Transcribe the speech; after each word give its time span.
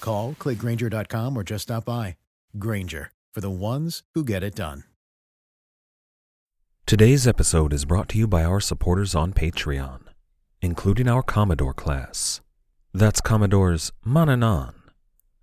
Call, 0.00 0.34
clickgrainger.com, 0.34 1.36
or 1.36 1.42
just 1.42 1.64
stop 1.64 1.84
by. 1.84 2.16
Grainger, 2.58 3.10
for 3.32 3.40
the 3.40 3.50
ones 3.50 4.02
who 4.14 4.24
get 4.24 4.42
it 4.42 4.54
done. 4.54 4.84
Today's 6.86 7.26
episode 7.26 7.72
is 7.72 7.86
brought 7.86 8.10
to 8.10 8.18
you 8.18 8.26
by 8.26 8.44
our 8.44 8.60
supporters 8.60 9.14
on 9.14 9.32
Patreon, 9.32 10.02
including 10.60 11.08
our 11.08 11.22
Commodore 11.22 11.72
class. 11.72 12.42
That's 12.92 13.20
Commodores 13.22 13.90
Mananan, 14.06 14.74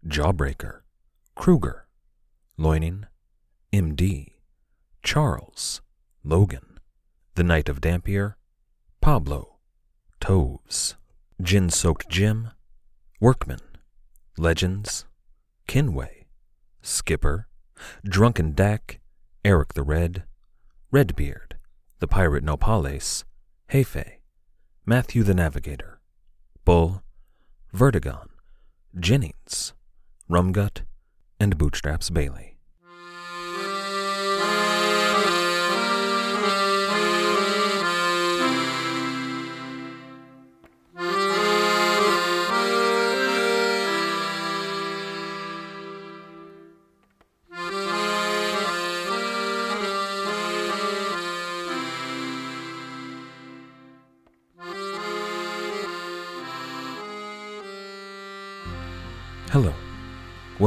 Jawbreaker, 0.08 0.82
Kruger, 1.36 1.88
Loining, 2.58 3.06
MD, 3.74 4.34
Charles, 5.02 5.82
Logan, 6.24 6.80
The 7.36 7.44
Knight 7.44 7.70
of 7.70 7.82
Dampier, 7.82 8.38
Pablo, 9.02 9.58
Toves, 10.20 10.96
Gin 11.42 11.72
Soaked 11.72 12.08
Jim, 12.08 12.52
Workman, 13.20 13.62
Legends, 14.38 15.06
Kinway, 15.68 16.26
Skipper, 16.82 17.48
Drunken 18.04 18.54
Dak, 18.54 19.00
Eric 19.44 19.74
the 19.74 19.84
Red, 19.84 20.24
Redbeard, 20.92 21.58
the 22.00 22.08
Pirate 22.08 22.44
Nopales, 22.44 23.24
Hefe, 23.72 24.20
Matthew 24.86 25.24
the 25.24 25.34
Navigator, 25.34 26.00
Bull, 26.66 27.04
Vertigon, 27.74 28.28
Jennings, 29.00 29.74
Rumgut, 30.30 30.82
and 31.40 31.58
Bootstraps 31.58 32.10
Bailey. 32.10 32.51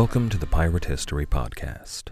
Welcome 0.04 0.28
to 0.28 0.36
the 0.36 0.46
Pirate 0.46 0.84
History 0.84 1.24
Podcast. 1.24 2.10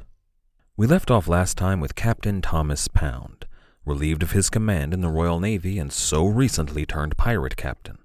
We 0.79 0.87
left 0.87 1.11
off 1.11 1.29
last 1.29 1.59
time 1.59 1.79
with 1.79 1.95
Captain 1.95 2.41
Thomas 2.41 2.89
Pound, 2.89 3.45
relieved 3.85 4.23
of 4.23 4.33
his 4.33 4.49
command 4.49 4.95
in 4.95 5.03
the 5.03 5.11
Royal 5.11 5.39
Navy 5.39 5.79
and 5.79 5.93
so 5.93 6.25
recently 6.25 6.87
turned 6.87 7.19
pirate 7.19 7.55
captain. 7.55 7.99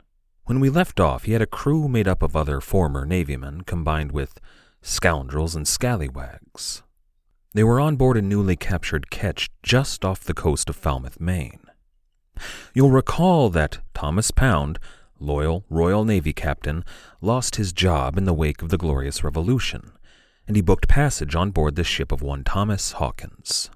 When 0.44 0.60
we 0.60 0.70
left 0.70 1.00
off, 1.00 1.24
he 1.24 1.32
had 1.32 1.42
a 1.42 1.46
crew 1.46 1.88
made 1.88 2.06
up 2.06 2.22
of 2.22 2.36
other 2.36 2.60
former 2.60 3.06
Navymen 3.06 3.62
combined 3.62 4.12
with 4.12 4.42
scoundrels 4.82 5.56
and 5.56 5.66
scallywags. 5.66 6.84
They 7.54 7.64
were 7.64 7.80
on 7.80 7.96
board 7.96 8.18
a 8.18 8.22
newly 8.22 8.58
captured 8.58 9.10
ketch 9.10 9.50
just 9.64 10.04
off 10.04 10.20
the 10.20 10.34
coast 10.34 10.68
of 10.68 10.76
Falmouth, 10.76 11.22
Maine. 11.22 11.64
You'll 12.74 12.92
recall 12.92 13.50
that 13.52 13.80
Thomas 13.94 14.32
Pound 14.32 14.80
loyal 15.20 15.66
Royal 15.70 16.06
Navy 16.06 16.34
captain, 16.34 16.84
lost 17.22 17.56
his 17.56 17.74
job 17.74 18.18
in 18.18 18.26
the 18.26 18.34
wake 18.34 18.62
of 18.62 18.70
the 18.70 18.78
Glorious 18.78 19.24
Revolution, 19.24 19.92
and 20.48 20.56
he 20.56 20.62
booked 20.62 20.88
passage 20.88 21.36
on 21.36 21.52
board 21.52 21.76
the 21.76 21.84
ship 21.84 22.12
of 22.12 22.22
one 22.22 22.44
Thomas 22.44 22.94
Hawkins. 22.94 23.70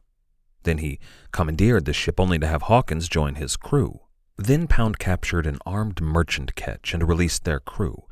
Then 0.64 0.78
he 0.78 1.00
commandeered 1.32 1.86
the 1.86 1.94
ship 1.94 2.20
only 2.20 2.40
to 2.40 2.48
have 2.48 2.64
Hawkins 2.64 3.10
join 3.10 3.36
his 3.36 3.58
crew. 3.58 4.02
Then 4.38 4.68
Pound 4.68 5.00
captured 5.00 5.46
an 5.46 5.58
armed 5.66 6.02
merchant 6.02 6.56
ketch 6.56 6.94
and 6.94 7.08
released 7.08 7.44
their 7.44 7.60
crew, 7.60 8.04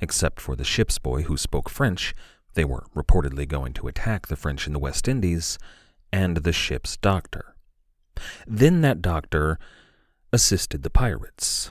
except 0.00 0.40
for 0.40 0.56
the 0.56 0.64
ship's 0.64 0.98
boy 0.98 1.22
who 1.22 1.36
spoke 1.36 1.68
French. 1.68 2.14
They 2.54 2.64
were 2.64 2.86
reportedly 2.94 3.46
going 3.46 3.72
to 3.74 3.88
attack 3.88 4.26
the 4.26 4.36
French 4.36 4.66
in 4.66 4.72
the 4.72 4.78
West 4.78 5.06
Indies, 5.08 5.58
and 6.12 6.38
the 6.38 6.52
ship's 6.52 6.96
doctor. 6.96 7.54
Then 8.46 8.80
that 8.80 9.02
doctor 9.02 9.58
assisted 10.32 10.82
the 10.82 10.90
pirates, 10.90 11.70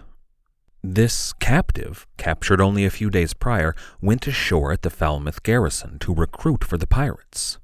this 0.95 1.33
captive, 1.33 2.07
captured 2.17 2.61
only 2.61 2.85
a 2.85 2.89
few 2.89 3.09
days 3.09 3.33
prior, 3.33 3.75
went 4.01 4.27
ashore 4.27 4.71
at 4.71 4.81
the 4.81 4.89
Falmouth 4.89 5.43
garrison 5.43 5.99
to 5.99 6.13
recruit 6.13 6.63
for 6.63 6.77
the 6.77 6.87
pirates. 6.87 7.59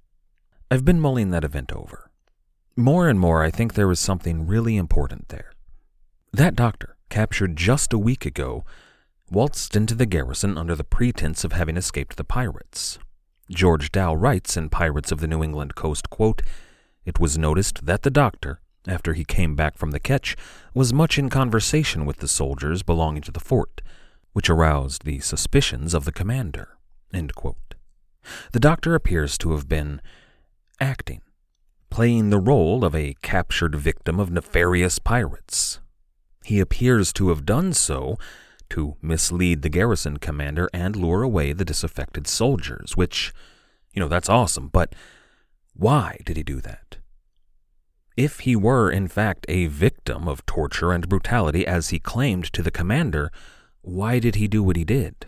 I've 0.69 0.85
been 0.85 0.99
mulling 0.99 1.29
that 1.31 1.43
event 1.43 1.71
over. 1.71 2.09
More 2.75 3.07
and 3.07 3.19
more, 3.19 3.43
I 3.43 3.51
think 3.51 3.73
there 3.73 3.91
is 3.91 3.99
something 3.99 4.47
really 4.47 4.75
important 4.75 5.29
there. 5.29 5.51
That 6.31 6.55
doctor, 6.55 6.97
captured 7.09 7.55
just 7.55 7.93
a 7.93 7.99
week 7.99 8.25
ago, 8.25 8.65
waltzed 9.29 9.75
into 9.75 9.93
the 9.93 10.05
garrison 10.05 10.57
under 10.57 10.75
the 10.75 10.83
pretense 10.83 11.43
of 11.43 11.53
having 11.53 11.77
escaped 11.77 12.17
the 12.17 12.23
pirates. 12.23 12.97
George 13.49 13.91
Dow 13.91 14.15
writes 14.15 14.57
in 14.57 14.69
Pirates 14.69 15.11
of 15.11 15.19
the 15.19 15.27
New 15.27 15.43
England 15.43 15.75
Coast, 15.75 16.09
quote, 16.09 16.41
It 17.05 17.19
was 17.19 17.37
noticed 17.37 17.85
that 17.85 18.01
the 18.01 18.09
doctor, 18.09 18.59
after 18.87 19.13
he 19.13 19.23
came 19.23 19.55
back 19.55 19.77
from 19.77 19.91
the 19.91 19.99
ketch, 19.99 20.35
was 20.73 20.93
much 20.93 21.17
in 21.17 21.29
conversation 21.29 22.05
with 22.05 22.17
the 22.17 22.27
soldiers 22.27 22.83
belonging 22.83 23.21
to 23.23 23.31
the 23.31 23.39
fort, 23.39 23.81
which 24.33 24.49
aroused 24.49 25.05
the 25.05 25.19
suspicions 25.19 25.93
of 25.93 26.05
the 26.05 26.11
commander. 26.11 26.77
The 28.51 28.59
doctor 28.59 28.95
appears 28.95 29.37
to 29.39 29.51
have 29.51 29.67
been 29.67 30.01
acting, 30.79 31.21
playing 31.89 32.29
the 32.29 32.39
role 32.39 32.83
of 32.83 32.95
a 32.95 33.15
captured 33.21 33.75
victim 33.75 34.19
of 34.19 34.31
nefarious 34.31 34.99
pirates. 34.99 35.79
He 36.43 36.59
appears 36.59 37.13
to 37.13 37.29
have 37.29 37.45
done 37.45 37.73
so 37.73 38.17
to 38.71 38.95
mislead 39.01 39.61
the 39.61 39.69
garrison 39.69 40.17
commander 40.17 40.69
and 40.73 40.95
lure 40.95 41.21
away 41.21 41.53
the 41.53 41.65
disaffected 41.65 42.27
soldiers, 42.27 42.97
which, 42.97 43.31
you 43.93 43.99
know, 43.99 44.07
that's 44.07 44.29
awesome, 44.29 44.69
but 44.69 44.95
why 45.75 46.17
did 46.25 46.37
he 46.37 46.43
do 46.43 46.59
that? 46.61 46.82
If 48.15 48.41
he 48.41 48.55
were, 48.55 48.91
in 48.91 49.07
fact, 49.07 49.45
a 49.49 49.65
victim 49.67 50.27
of 50.27 50.45
torture 50.45 50.91
and 50.91 51.09
brutality 51.09 51.65
as 51.65 51.89
he 51.89 51.99
claimed 51.99 52.51
to 52.53 52.61
the 52.61 52.71
commander, 52.71 53.31
why 53.81 54.19
did 54.19 54.35
he 54.35 54.47
do 54.47 54.61
what 54.61 54.75
he 54.75 54.83
did? 54.83 55.25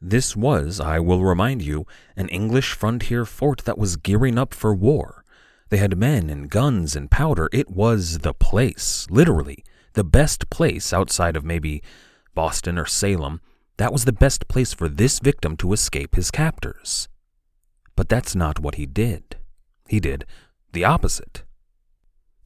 This 0.00 0.34
was, 0.34 0.80
I 0.80 0.98
will 0.98 1.22
remind 1.22 1.62
you, 1.62 1.86
an 2.16 2.28
English 2.28 2.72
frontier 2.72 3.24
fort 3.24 3.64
that 3.64 3.78
was 3.78 3.96
gearing 3.96 4.36
up 4.36 4.52
for 4.52 4.74
war. 4.74 5.24
They 5.68 5.76
had 5.76 5.96
men 5.96 6.28
and 6.28 6.50
guns 6.50 6.96
and 6.96 7.10
powder. 7.10 7.48
It 7.52 7.70
was 7.70 8.18
the 8.18 8.34
place, 8.34 9.06
literally, 9.08 9.64
the 9.92 10.04
best 10.04 10.50
place 10.50 10.92
outside 10.92 11.36
of 11.36 11.44
maybe 11.44 11.82
Boston 12.34 12.76
or 12.76 12.86
Salem. 12.86 13.40
That 13.76 13.92
was 13.92 14.04
the 14.04 14.12
best 14.12 14.48
place 14.48 14.72
for 14.74 14.88
this 14.88 15.20
victim 15.20 15.56
to 15.58 15.72
escape 15.72 16.16
his 16.16 16.32
captors. 16.32 17.08
But 17.94 18.08
that's 18.08 18.34
not 18.34 18.58
what 18.58 18.74
he 18.74 18.86
did. 18.86 19.36
He 19.88 20.00
did 20.00 20.24
the 20.72 20.84
opposite. 20.84 21.44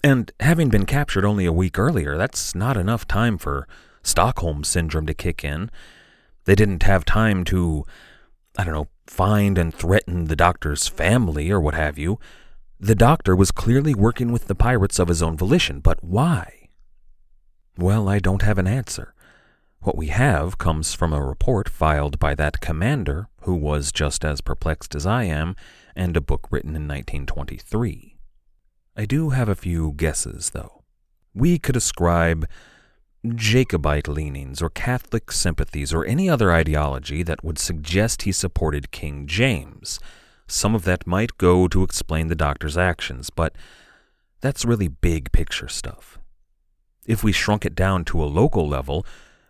And 0.03 0.31
having 0.41 0.69
been 0.69 0.87
captured 0.87 1.25
only 1.25 1.47
a 1.47 1.53
week 1.53 1.79
earlier, 1.79 2.17
that's 2.17 2.55
not 2.55 2.77
enough 2.77 3.07
time 3.07 3.39
for 3.39 3.67
Stockholm 4.03 4.62
Syndrome 4.62 5.07
to 5.07 5.15
kick 5.15 5.45
in. 5.45 5.71
They 6.45 6.55
didn't 6.55 6.84
have 6.84 7.05
time 7.05 7.45
to, 7.45 7.84
I 8.57 8.65
don't 8.65 8.75
know, 8.75 8.89
find 9.07 9.59
and 9.59 9.75
threaten 9.75 10.27
the 10.27 10.37
doctor's 10.37 10.89
family 10.89 11.51
or 11.51 11.60
what 11.60 11.75
have 11.75 11.98
you. 11.98 12.19
The 12.78 12.95
doctor 12.95 13.34
was 13.34 13.51
clearly 13.51 13.95
working 13.95 14.33
with 14.33 14.47
the 14.47 14.54
pirates 14.54 14.98
of 14.98 15.09
his 15.09 15.22
own 15.22 15.37
volition, 15.37 15.81
but 15.81 16.03
why? 16.04 16.69
Well, 17.78 18.09
I 18.09 18.19
don't 18.19 18.42
have 18.42 18.59
an 18.59 18.66
answer. 18.66 19.15
What 19.81 19.97
we 19.97 20.09
have 20.09 20.59
comes 20.59 20.95
from 20.95 21.13
a 21.13 21.25
report 21.25 21.69
filed 21.69 22.19
by 22.19 22.34
that 22.34 22.60
commander, 22.60 23.28
who 23.42 23.54
was 23.54 23.92
just 23.92 24.25
as 24.25 24.41
perplexed 24.41 24.95
as 24.95 25.07
I 25.07 25.25
am, 25.25 25.57
and 25.95 26.16
a 26.16 26.21
book 26.21 26.49
written 26.51 26.71
in 26.71 26.89
1923. 26.89 28.16
I 28.97 29.04
do 29.04 29.31
have 29.31 29.48
a 29.48 29.54
few 29.54 29.93
guesses, 29.93 30.51
though. 30.51 30.83
We 31.34 31.59
could 31.59 31.77
ascribe 31.77 32.48
Jacobite 33.27 34.09
leanings 34.09 34.63
or 34.63 34.71
Catholic 34.71 35.31
sympathies 35.31 35.93
or 35.93 36.04
any 36.04 36.31
other 36.31 36.53
ideology 36.53 37.22
that 37.22 37.45
would 37.45 37.59
suggest 37.59 38.22
he 38.22 38.33
supported 38.33 38.91
King 38.91 39.27
James. 39.27 40.01
Some 40.47 40.75
of 40.75 40.84
that 40.84 41.07
might 41.07 41.37
go 41.39 41.69
to 41.69 41.83
explain 41.83 42.28
the 42.28 42.34
doctor's 42.34 42.78
actions, 42.78 43.31
but 43.31 43.54
that's 44.41 44.65
really 44.65 44.89
big 44.89 45.33
picture 45.33 45.69
stuff. 45.69 46.19
If 47.04 47.22
we 47.22 47.33
shrunk 47.33 47.66
it 47.66 47.75
down 47.75 48.04
to 48.07 48.22
a 48.22 48.25
local 48.25 48.66
level, 48.66 49.04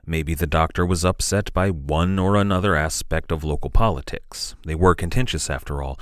Maybe 0.09 0.35
the 0.35 0.47
doctor 0.47 0.87
was 0.87 1.05
upset 1.05 1.53
by 1.53 1.71
one 1.71 2.17
or 2.17 2.37
another 2.37 2.77
aspect 2.77 3.33
of 3.33 3.43
local 3.43 3.71
politics. 3.71 4.55
They 4.65 4.77
were 4.77 4.95
contentious, 4.95 5.51
after 5.51 5.83
all. 5.83 5.99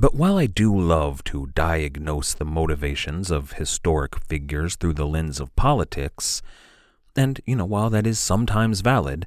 But 0.00 0.14
while 0.14 0.38
I 0.38 0.46
do 0.46 0.74
love 0.74 1.22
to 1.24 1.50
diagnose 1.54 2.32
the 2.32 2.46
motivations 2.46 3.30
of 3.30 3.52
historic 3.52 4.18
figures 4.18 4.74
through 4.74 4.94
the 4.94 5.06
lens 5.06 5.40
of 5.40 5.54
politics, 5.56 6.40
and, 7.14 7.38
you 7.44 7.54
know, 7.54 7.66
while 7.66 7.90
that 7.90 8.06
is 8.06 8.18
sometimes 8.18 8.80
valid, 8.80 9.26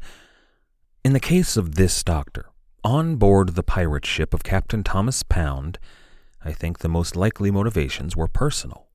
in 1.06 1.14
the 1.14 1.20
case 1.20 1.58
of 1.58 1.76
this 1.76 2.04
doctor, 2.04 2.48
on 2.84 3.18
board 3.18 3.50
the 3.50 3.62
pirate 3.62 4.04
ship 4.04 4.34
of 4.34 4.42
Captain 4.42 4.84
Thomas 4.84 5.22
Pound, 5.22 5.78
I 6.44 6.54
think 6.54 6.80
the 6.80 6.90
most 6.90 7.16
likely 7.16 7.52
motivations 7.52 8.18
were 8.18 8.28
personal. 8.28 8.88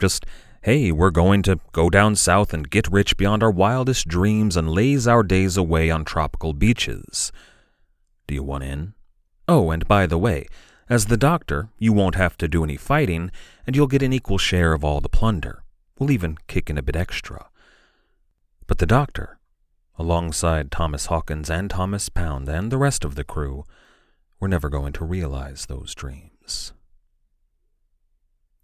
Just 0.00 0.24
hey, 0.62 0.90
we're 0.90 1.10
going 1.10 1.42
to 1.42 1.60
go 1.72 1.90
down 1.90 2.16
south 2.16 2.54
and 2.54 2.70
get 2.70 2.90
rich 2.90 3.18
beyond 3.18 3.42
our 3.42 3.50
wildest 3.50 4.08
dreams 4.08 4.56
and 4.56 4.70
laze 4.70 5.06
our 5.06 5.22
days 5.22 5.58
away 5.58 5.90
on 5.90 6.06
tropical 6.06 6.54
beaches. 6.54 7.30
Do 8.26 8.32
you 8.34 8.42
want 8.42 8.64
in? 8.64 8.94
Oh, 9.48 9.70
and 9.70 9.86
by 9.88 10.06
the 10.06 10.18
way, 10.18 10.46
as 10.88 11.06
the 11.06 11.16
doctor, 11.16 11.68
you 11.78 11.92
won't 11.92 12.16
have 12.16 12.36
to 12.38 12.48
do 12.48 12.64
any 12.64 12.76
fighting, 12.76 13.30
and 13.66 13.74
you'll 13.74 13.86
get 13.86 14.02
an 14.02 14.12
equal 14.12 14.38
share 14.38 14.72
of 14.72 14.84
all 14.84 15.00
the 15.00 15.08
plunder. 15.08 15.62
We'll 15.98 16.10
even 16.10 16.38
kick 16.48 16.68
in 16.68 16.78
a 16.78 16.82
bit 16.82 16.96
extra. 16.96 17.48
But 18.66 18.78
the 18.78 18.86
doctor, 18.86 19.38
alongside 19.98 20.70
Thomas 20.70 21.06
Hawkins 21.06 21.50
and 21.50 21.70
Thomas 21.70 22.08
Pound 22.08 22.48
and 22.48 22.70
the 22.70 22.78
rest 22.78 23.04
of 23.04 23.14
the 23.14 23.24
crew, 23.24 23.64
were 24.40 24.48
never 24.48 24.68
going 24.68 24.92
to 24.94 25.04
realize 25.04 25.66
those 25.66 25.94
dreams. 25.94 26.72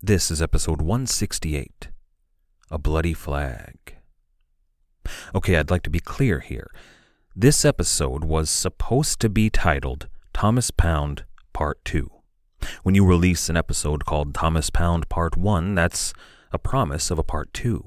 This 0.03 0.31
is 0.31 0.43
episode 0.43 0.81
168 0.81 1.89
A 2.71 2.79
Bloody 2.79 3.15
Flag. 3.15 3.97
Okay, 5.35 5.57
I'd 5.57 5.71
like 5.71 5.83
to 5.83 5.91
be 5.91 6.01
clear 6.01 6.41
here. 6.41 6.71
This 7.35 7.65
episode 7.65 8.25
was 8.25 8.51
supposed 8.51 9.21
to 9.21 9.29
be 9.29 9.51
titled 9.51 10.09
Thomas 10.39 10.71
Pound 10.71 11.25
Part 11.53 11.85
2. 11.85 12.09
When 12.85 12.95
you 12.95 13.05
release 13.05 13.49
an 13.49 13.57
episode 13.57 14.05
called 14.05 14.35
Thomas 14.35 14.71
Pound 14.71 15.09
Part 15.09 15.37
1, 15.37 15.75
that's 15.75 16.13
a 16.53 16.61
promise 16.61 17.11
of 17.11 17.19
a 17.19 17.25
Part 17.25 17.53
2. 17.53 17.85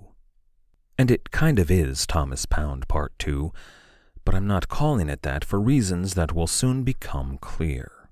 And 0.97 1.09
it 1.09 1.31
kind 1.31 1.59
of 1.59 1.71
is 1.71 2.05
Thomas 2.05 2.45
Pound 2.45 2.89
Part 2.89 3.17
2, 3.19 3.53
but 4.25 4.35
I'm 4.35 4.47
not 4.47 4.67
calling 4.67 5.07
it 5.07 5.21
that 5.21 5.45
for 5.45 5.61
reasons 5.61 6.15
that 6.15 6.35
will 6.35 6.45
soon 6.45 6.83
become 6.83 7.37
clear. 7.37 8.09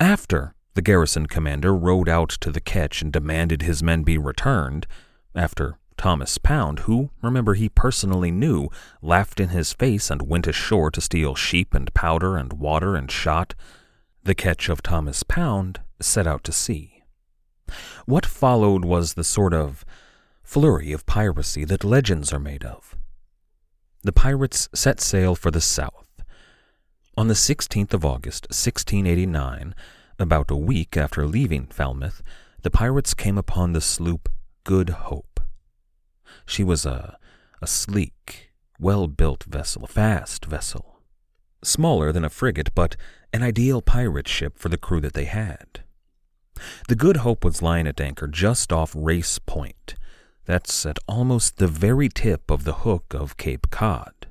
After 0.00 0.56
the 0.74 0.82
garrison 0.82 1.26
commander 1.26 1.76
rode 1.76 2.08
out 2.08 2.30
to 2.40 2.50
the 2.50 2.60
ketch 2.60 3.02
and 3.02 3.12
demanded 3.12 3.62
his 3.62 3.84
men 3.84 4.02
be 4.02 4.18
returned, 4.18 4.88
after 5.32 5.78
Thomas 5.96 6.38
Pound, 6.38 6.80
who, 6.80 7.10
remember, 7.22 7.54
he 7.54 7.68
personally 7.68 8.30
knew, 8.30 8.68
laughed 9.00 9.40
in 9.40 9.48
his 9.48 9.72
face 9.72 10.10
and 10.10 10.22
went 10.22 10.46
ashore 10.46 10.90
to 10.90 11.00
steal 11.00 11.34
sheep 11.34 11.74
and 11.74 11.92
powder 11.94 12.36
and 12.36 12.52
water 12.54 12.94
and 12.94 13.10
shot, 13.10 13.54
the 14.22 14.34
ketch 14.34 14.68
of 14.68 14.82
Thomas 14.82 15.22
Pound 15.22 15.80
set 16.00 16.26
out 16.26 16.44
to 16.44 16.52
sea. 16.52 17.02
What 18.04 18.26
followed 18.26 18.84
was 18.84 19.14
the 19.14 19.24
sort 19.24 19.54
of 19.54 19.84
flurry 20.42 20.92
of 20.92 21.06
piracy 21.06 21.64
that 21.64 21.84
legends 21.84 22.32
are 22.32 22.38
made 22.38 22.64
of. 22.64 22.96
The 24.02 24.12
pirates 24.12 24.68
set 24.74 25.00
sail 25.00 25.34
for 25.34 25.50
the 25.50 25.60
south. 25.60 26.06
On 27.16 27.28
the 27.28 27.34
16th 27.34 27.94
of 27.94 28.04
August, 28.04 28.44
1689, 28.50 29.74
about 30.18 30.50
a 30.50 30.56
week 30.56 30.96
after 30.96 31.26
leaving 31.26 31.66
Falmouth, 31.66 32.22
the 32.62 32.70
pirates 32.70 33.14
came 33.14 33.38
upon 33.38 33.72
the 33.72 33.80
sloop 33.80 34.28
Good 34.64 34.90
Hope. 34.90 35.25
She 36.46 36.64
was 36.64 36.86
a, 36.86 37.18
a 37.62 37.66
sleek, 37.66 38.52
well 38.78 39.06
built 39.06 39.44
vessel, 39.44 39.84
a 39.84 39.88
fast 39.88 40.44
vessel. 40.44 41.00
Smaller 41.62 42.12
than 42.12 42.24
a 42.24 42.30
frigate, 42.30 42.74
but 42.74 42.96
an 43.32 43.42
ideal 43.42 43.82
pirate 43.82 44.28
ship 44.28 44.58
for 44.58 44.68
the 44.68 44.78
crew 44.78 45.00
that 45.00 45.14
they 45.14 45.24
had. 45.24 45.80
The 46.88 46.94
Good 46.94 47.18
Hope 47.18 47.44
was 47.44 47.62
lying 47.62 47.86
at 47.86 48.00
anchor 48.00 48.26
just 48.26 48.72
off 48.72 48.94
Race 48.96 49.38
Point. 49.38 49.94
That's 50.44 50.86
at 50.86 50.98
almost 51.08 51.56
the 51.56 51.66
very 51.66 52.08
tip 52.08 52.50
of 52.50 52.64
the 52.64 52.74
hook 52.84 53.12
of 53.12 53.36
Cape 53.36 53.68
Cod. 53.70 54.26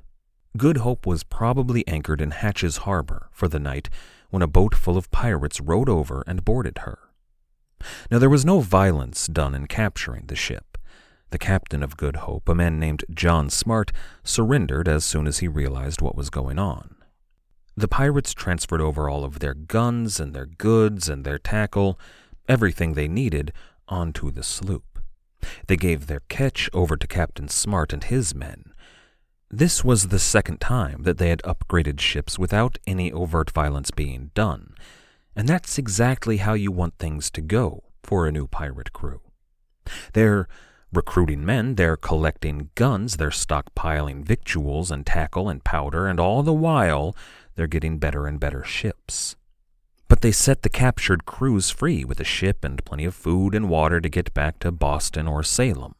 Good 0.56 0.78
Hope 0.78 1.06
was 1.06 1.22
probably 1.22 1.86
anchored 1.86 2.20
in 2.20 2.30
Hatches 2.30 2.78
Harbor 2.78 3.28
for 3.30 3.48
the 3.48 3.60
night 3.60 3.90
when 4.30 4.42
a 4.42 4.46
boat 4.46 4.74
full 4.74 4.96
of 4.96 5.10
pirates 5.10 5.60
rowed 5.60 5.88
over 5.88 6.24
and 6.26 6.44
boarded 6.44 6.78
her. 6.78 6.98
Now 8.10 8.18
there 8.18 8.30
was 8.30 8.44
no 8.44 8.60
violence 8.60 9.26
done 9.26 9.54
in 9.54 9.66
capturing 9.66 10.26
the 10.26 10.36
ship. 10.36 10.65
The 11.30 11.38
captain 11.38 11.82
of 11.82 11.96
Good 11.96 12.16
Hope, 12.16 12.48
a 12.48 12.54
man 12.54 12.78
named 12.78 13.04
John 13.12 13.50
Smart, 13.50 13.92
surrendered 14.22 14.88
as 14.88 15.04
soon 15.04 15.26
as 15.26 15.38
he 15.38 15.48
realized 15.48 16.00
what 16.00 16.16
was 16.16 16.30
going 16.30 16.58
on. 16.58 16.96
The 17.76 17.88
pirates 17.88 18.32
transferred 18.32 18.80
over 18.80 19.08
all 19.08 19.24
of 19.24 19.40
their 19.40 19.54
guns 19.54 20.18
and 20.18 20.34
their 20.34 20.46
goods 20.46 21.08
and 21.08 21.24
their 21.24 21.38
tackle, 21.38 21.98
everything 22.48 22.94
they 22.94 23.08
needed, 23.08 23.52
onto 23.88 24.30
the 24.30 24.42
sloop. 24.42 24.98
They 25.66 25.76
gave 25.76 26.06
their 26.06 26.22
ketch 26.28 26.70
over 26.72 26.96
to 26.96 27.06
Captain 27.06 27.48
Smart 27.48 27.92
and 27.92 28.04
his 28.04 28.34
men, 28.34 28.72
this 29.50 29.84
was 29.84 30.08
the 30.08 30.18
second 30.18 30.60
time 30.60 31.04
that 31.04 31.18
they 31.18 31.28
had 31.28 31.42
upgraded 31.42 32.00
ships 32.00 32.38
without 32.38 32.78
any 32.86 33.12
overt 33.12 33.50
violence 33.50 33.92
being 33.92 34.32
done, 34.34 34.74
and 35.36 35.48
that's 35.48 35.78
exactly 35.78 36.38
how 36.38 36.54
you 36.54 36.72
want 36.72 36.98
things 36.98 37.30
to 37.30 37.40
go 37.40 37.84
for 38.02 38.26
a 38.26 38.32
new 38.32 38.48
pirate 38.48 38.92
crew. 38.92 39.20
They're 40.14 40.48
recruiting 40.96 41.44
men, 41.44 41.74
they're 41.74 41.96
collecting 41.96 42.70
guns, 42.74 43.18
they're 43.18 43.30
stockpiling 43.30 44.24
victuals 44.24 44.90
and 44.90 45.06
tackle 45.06 45.48
and 45.48 45.62
powder, 45.62 46.06
and 46.06 46.18
all 46.18 46.42
the 46.42 46.52
while 46.52 47.14
they're 47.54 47.66
getting 47.66 47.98
better 47.98 48.26
and 48.26 48.40
better 48.40 48.64
ships. 48.64 49.36
But 50.08 50.20
they 50.22 50.32
set 50.32 50.62
the 50.62 50.68
captured 50.68 51.26
crews 51.26 51.70
free 51.70 52.04
with 52.04 52.20
a 52.20 52.24
ship 52.24 52.64
and 52.64 52.84
plenty 52.84 53.04
of 53.04 53.14
food 53.14 53.54
and 53.54 53.68
water 53.68 54.00
to 54.00 54.08
get 54.08 54.34
back 54.34 54.58
to 54.60 54.72
Boston 54.72 55.28
or 55.28 55.42
Salem. 55.42 55.94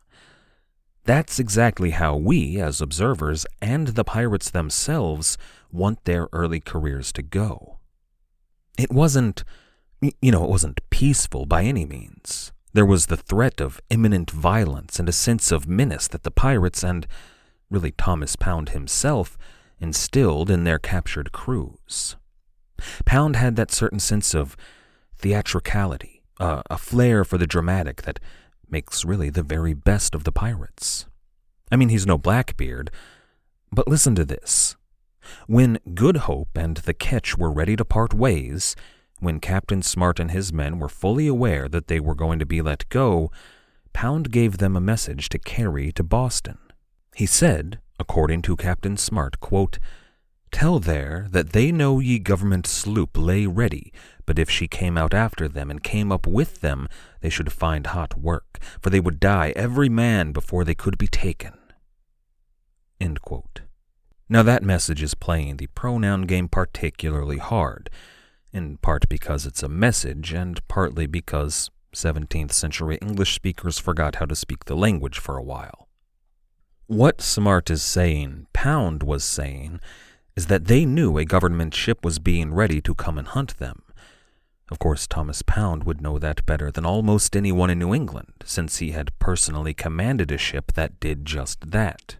That's 1.04 1.38
exactly 1.38 1.90
how 1.90 2.16
we, 2.16 2.60
as 2.60 2.80
observers, 2.80 3.46
and 3.60 3.88
the 3.88 4.04
pirates 4.04 4.50
themselves, 4.50 5.38
want 5.70 6.04
their 6.04 6.28
early 6.32 6.60
careers 6.60 7.12
to 7.12 7.22
go. 7.22 7.78
It 8.78 8.90
wasn't, 8.90 9.44
you 10.00 10.32
know, 10.32 10.44
it 10.44 10.50
wasn't 10.50 10.88
peaceful 10.90 11.46
by 11.46 11.62
any 11.62 11.84
means. 11.84 12.52
There 12.76 12.84
was 12.84 13.06
the 13.06 13.16
threat 13.16 13.58
of 13.58 13.80
imminent 13.88 14.30
violence 14.30 14.98
and 14.98 15.08
a 15.08 15.12
sense 15.12 15.50
of 15.50 15.66
menace 15.66 16.08
that 16.08 16.24
the 16.24 16.30
pirates 16.30 16.84
and, 16.84 17.06
really, 17.70 17.92
Thomas 17.92 18.36
Pound 18.36 18.68
himself, 18.68 19.38
instilled 19.80 20.50
in 20.50 20.64
their 20.64 20.78
captured 20.78 21.32
crews. 21.32 22.16
Pound 23.06 23.34
had 23.34 23.56
that 23.56 23.72
certain 23.72 23.98
sense 23.98 24.34
of 24.34 24.58
theatricality, 25.16 26.22
uh, 26.38 26.60
a 26.68 26.76
flair 26.76 27.24
for 27.24 27.38
the 27.38 27.46
dramatic 27.46 28.02
that 28.02 28.20
makes 28.68 29.06
really 29.06 29.30
the 29.30 29.42
very 29.42 29.72
best 29.72 30.14
of 30.14 30.24
the 30.24 30.32
pirates. 30.32 31.06
I 31.72 31.76
mean, 31.76 31.88
he's 31.88 32.06
no 32.06 32.18
Blackbeard, 32.18 32.90
but 33.72 33.88
listen 33.88 34.14
to 34.16 34.24
this. 34.26 34.76
When 35.46 35.78
Good 35.94 36.18
Hope 36.28 36.50
and 36.54 36.76
the 36.76 36.92
Ketch 36.92 37.38
were 37.38 37.50
ready 37.50 37.74
to 37.74 37.86
part 37.86 38.12
ways, 38.12 38.76
when 39.20 39.40
Captain 39.40 39.82
Smart 39.82 40.20
and 40.20 40.30
his 40.30 40.52
men 40.52 40.78
were 40.78 40.88
fully 40.88 41.26
aware 41.26 41.68
that 41.68 41.88
they 41.88 42.00
were 42.00 42.14
going 42.14 42.38
to 42.38 42.46
be 42.46 42.60
let 42.60 42.88
go, 42.88 43.30
Pound 43.92 44.30
gave 44.30 44.58
them 44.58 44.76
a 44.76 44.80
message 44.80 45.28
to 45.30 45.38
carry 45.38 45.90
to 45.92 46.02
Boston. 46.02 46.58
He 47.14 47.24
said, 47.24 47.80
according 47.98 48.42
to 48.42 48.56
Captain 48.56 48.96
Smart, 48.96 49.40
quote, 49.40 49.78
Tell 50.52 50.78
there 50.78 51.26
that 51.30 51.50
they 51.50 51.72
know 51.72 51.98
ye 51.98 52.18
government 52.18 52.66
sloop 52.66 53.16
lay 53.16 53.46
ready, 53.46 53.92
but 54.26 54.38
if 54.38 54.50
she 54.50 54.68
came 54.68 54.96
out 54.96 55.14
after 55.14 55.48
them 55.48 55.70
and 55.70 55.82
came 55.82 56.12
up 56.12 56.26
with 56.26 56.60
them, 56.60 56.88
they 57.20 57.30
should 57.30 57.52
find 57.52 57.88
hot 57.88 58.18
work, 58.18 58.58
for 58.80 58.90
they 58.90 59.00
would 59.00 59.18
die 59.18 59.52
every 59.56 59.88
man 59.88 60.32
before 60.32 60.64
they 60.64 60.74
could 60.74 60.98
be 60.98 61.08
taken. 61.08 61.54
Now 64.28 64.42
that 64.42 64.62
message 64.62 65.02
is 65.02 65.14
playing 65.14 65.56
the 65.56 65.68
pronoun 65.68 66.22
game 66.22 66.48
particularly 66.48 67.38
hard, 67.38 67.90
in 68.56 68.78
part 68.78 69.08
because 69.08 69.46
it's 69.46 69.62
a 69.62 69.68
message, 69.68 70.32
and 70.32 70.66
partly 70.66 71.06
because 71.06 71.70
17th 71.94 72.52
century 72.52 72.98
English 73.00 73.34
speakers 73.34 73.78
forgot 73.78 74.16
how 74.16 74.24
to 74.26 74.34
speak 74.34 74.64
the 74.64 74.76
language 74.76 75.18
for 75.18 75.36
a 75.36 75.42
while. 75.42 75.88
What 76.86 77.20
Smart 77.20 77.70
is 77.70 77.82
saying, 77.82 78.46
Pound 78.52 79.02
was 79.02 79.24
saying, 79.24 79.80
is 80.36 80.46
that 80.46 80.66
they 80.66 80.84
knew 80.84 81.18
a 81.18 81.24
government 81.24 81.74
ship 81.74 82.04
was 82.04 82.18
being 82.18 82.54
ready 82.54 82.80
to 82.80 82.94
come 82.94 83.18
and 83.18 83.26
hunt 83.28 83.58
them. 83.58 83.82
Of 84.70 84.78
course, 84.78 85.06
Thomas 85.06 85.42
Pound 85.42 85.84
would 85.84 86.00
know 86.00 86.18
that 86.18 86.44
better 86.44 86.70
than 86.70 86.84
almost 86.84 87.36
anyone 87.36 87.70
in 87.70 87.78
New 87.78 87.94
England, 87.94 88.32
since 88.44 88.78
he 88.78 88.90
had 88.90 89.16
personally 89.18 89.74
commanded 89.74 90.30
a 90.32 90.38
ship 90.38 90.72
that 90.72 90.98
did 91.00 91.24
just 91.24 91.70
that. 91.70 92.16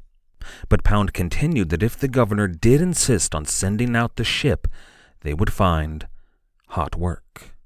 But 0.68 0.84
Pound 0.84 1.12
continued 1.12 1.70
that 1.70 1.82
if 1.82 1.96
the 1.96 2.08
governor 2.08 2.46
did 2.46 2.80
insist 2.80 3.34
on 3.34 3.46
sending 3.46 3.96
out 3.96 4.16
the 4.16 4.24
ship, 4.24 4.68
they 5.20 5.34
would 5.34 5.52
find 5.52 6.06
hot 6.68 6.96
work. 6.96 7.56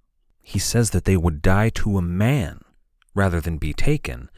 He 0.42 0.58
says 0.58 0.90
that 0.90 1.04
they 1.04 1.16
would 1.16 1.42
die 1.42 1.70
to 1.70 1.98
a 1.98 2.02
man 2.02 2.60
rather 3.14 3.40
than 3.40 3.58
be 3.58 3.72
taken, 3.72 4.30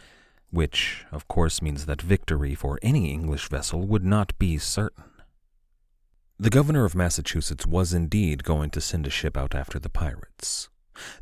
which, 0.51 1.05
of 1.11 1.29
course, 1.29 1.63
means 1.63 1.87
that 1.87 2.03
victory 2.03 2.55
for 2.55 2.79
any 2.83 3.11
English 3.11 3.49
vessel 3.49 3.87
would 3.87 4.05
not 4.05 4.39
be 4.39 4.59
certain. 4.59 5.05
The 6.39 6.51
governor 6.51 6.85
of 6.85 6.95
Massachusetts 6.95 7.67
was 7.67 7.95
indeed 7.95 8.45
going 8.45 8.71
to 8.71 8.81
send 8.81 9.07
a 9.07 9.11
ship 9.11 9.37
out 9.37 9.55
after 9.55 9.79
the 9.79 9.89
pirates. 9.89 10.69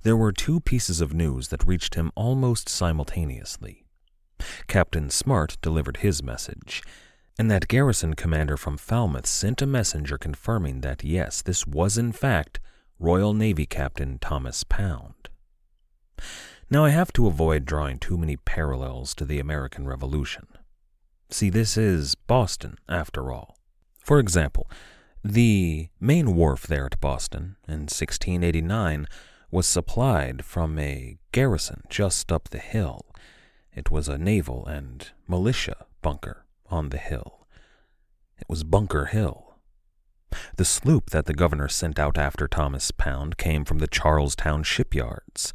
There 0.03 0.17
were 0.17 0.33
two 0.33 0.61
pieces 0.61 1.01
of 1.01 1.15
news 1.15 1.49
that 1.49 1.67
reached 1.67 1.95
him 1.95 2.11
almost 2.15 2.69
simultaneously. 2.69 3.85
Captain 4.67 5.11
Smart 5.11 5.59
delivered 5.61 5.99
his 5.99 6.23
message, 6.23 6.83
and 7.39 7.51
that 7.51 7.69
garrison 7.69 8.15
commander 8.15 8.57
from 8.57 8.77
Falmouth 8.77 9.27
sent 9.27 9.63
a 9.63 9.67
messenger 9.67 10.19
confirming 10.19 10.81
that 10.81 11.05
yes, 11.05 11.43
this 11.43 11.67
was 11.67 11.99
in 11.99 12.13
fact 12.13 12.59
Royal 13.03 13.33
Navy 13.33 13.65
Captain 13.65 14.19
Thomas 14.19 14.63
Pound. 14.63 15.31
Now, 16.69 16.85
I 16.85 16.91
have 16.91 17.15
to 17.15 17.27
avoid 17.27 17.65
drawing 17.65 17.99
too 17.99 18.19
many 18.19 18.37
parallels 18.37 19.15
to 19.15 19.25
the 19.25 19.39
American 19.39 19.89
Revolution. 19.89 20.47
See, 21.31 21.49
this 21.49 21.79
is 21.79 22.15
Boston, 22.15 22.77
after 22.91 23.33
all. 23.33 23.57
For 23.97 24.19
example, 24.19 24.71
the 25.25 25.89
main 25.99 26.37
wharf 26.37 26.67
there 26.67 26.85
at 26.85 27.01
Boston 27.01 27.57
in 27.67 27.89
1689 27.89 29.07
was 29.51 29.67
supplied 29.67 30.45
from 30.45 30.79
a 30.79 31.17
garrison 31.33 31.85
just 31.89 32.31
up 32.31 32.51
the 32.51 32.59
hill. 32.59 33.07
It 33.75 33.91
was 33.91 34.09
a 34.09 34.19
naval 34.19 34.67
and 34.67 35.09
militia 35.27 35.87
bunker 36.03 36.45
on 36.67 36.91
the 36.91 36.99
hill. 36.99 37.47
It 38.37 38.47
was 38.47 38.63
Bunker 38.63 39.07
Hill. 39.07 39.50
The 40.57 40.65
sloop 40.65 41.11
that 41.11 41.27
the 41.27 41.35
governor 41.35 41.69
sent 41.69 41.99
out 41.99 42.19
after 42.19 42.47
Thomas 42.47 42.91
Pound 42.91 43.37
came 43.37 43.65
from 43.65 43.79
the 43.79 43.87
Charlestown 43.87 44.63
shipyards. 44.63 45.53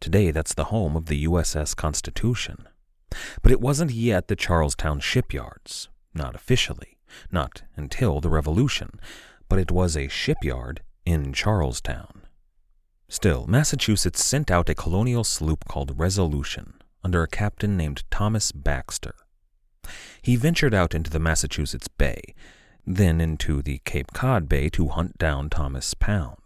Today, 0.00 0.30
that's 0.30 0.54
the 0.54 0.64
home 0.64 0.96
of 0.96 1.06
the 1.06 1.24
USS 1.24 1.74
Constitution. 1.74 2.68
But 3.42 3.52
it 3.52 3.60
wasn't 3.60 3.92
yet 3.92 4.28
the 4.28 4.36
Charlestown 4.36 5.00
shipyards, 5.00 5.88
not 6.14 6.34
officially, 6.34 6.98
not 7.30 7.62
until 7.76 8.20
the 8.20 8.30
Revolution, 8.30 9.00
but 9.48 9.58
it 9.58 9.70
was 9.70 9.96
a 9.96 10.08
shipyard 10.08 10.82
in 11.06 11.32
Charlestown. 11.32 12.22
Still, 13.08 13.46
Massachusetts 13.46 14.24
sent 14.24 14.50
out 14.50 14.68
a 14.68 14.74
colonial 14.74 15.24
sloop 15.24 15.66
called 15.66 15.98
Resolution 15.98 16.74
under 17.02 17.22
a 17.22 17.28
captain 17.28 17.76
named 17.76 18.02
Thomas 18.10 18.50
Baxter. 18.50 19.14
He 20.22 20.36
ventured 20.36 20.74
out 20.74 20.94
into 20.94 21.10
the 21.10 21.18
Massachusetts 21.18 21.88
Bay, 21.88 22.34
then 22.86 23.20
into 23.20 23.62
the 23.62 23.80
Cape 23.84 24.12
Cod 24.12 24.48
Bay 24.48 24.68
to 24.70 24.88
hunt 24.88 25.18
down 25.18 25.50
Thomas 25.50 25.94
Pound. 25.94 26.38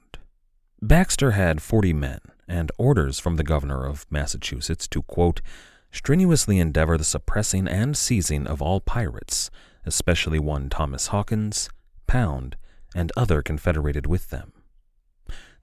Baxter 0.80 1.32
had 1.32 1.60
40 1.60 1.92
men 1.92 2.20
and 2.46 2.70
orders 2.78 3.18
from 3.18 3.36
the 3.36 3.44
governor 3.44 3.84
of 3.84 4.06
Massachusetts 4.10 4.86
to, 4.88 5.02
quote, 5.02 5.40
strenuously 5.90 6.58
endeavor 6.58 6.96
the 6.96 7.04
suppressing 7.04 7.66
and 7.66 7.96
seizing 7.96 8.46
of 8.46 8.62
all 8.62 8.80
pirates, 8.80 9.50
especially 9.84 10.38
one 10.38 10.68
Thomas 10.68 11.08
Hawkins, 11.08 11.68
Pound, 12.06 12.56
and 12.94 13.12
other 13.16 13.42
confederated 13.42 14.06
with 14.06 14.30
them. 14.30 14.52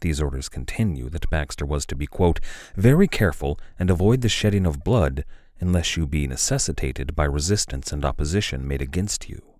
These 0.01 0.21
orders 0.21 0.49
continue 0.49 1.09
that 1.09 1.29
Baxter 1.29 1.65
was 1.65 1.85
to 1.87 1.95
be, 1.95 2.05
quote, 2.05 2.39
very 2.75 3.07
careful 3.07 3.57
and 3.79 3.89
avoid 3.89 4.21
the 4.21 4.29
shedding 4.29 4.65
of 4.65 4.83
blood 4.83 5.23
unless 5.59 5.95
you 5.95 6.05
be 6.05 6.27
necessitated 6.27 7.15
by 7.15 7.23
resistance 7.23 7.93
and 7.93 8.03
opposition 8.03 8.67
made 8.67 8.81
against 8.81 9.29
you. 9.29 9.54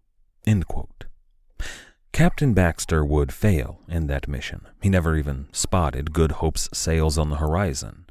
Captain 2.12 2.54
Baxter 2.54 3.04
would 3.04 3.34
fail 3.34 3.82
in 3.90 4.08
that 4.08 4.28
mission. 4.28 4.68
He 4.82 4.88
never 4.88 5.18
even 5.18 5.48
spotted 5.52 6.14
Good 6.14 6.34
Hope's 6.34 6.70
sails 6.72 7.18
on 7.18 7.30
the 7.30 7.36
horizon. 7.36 8.06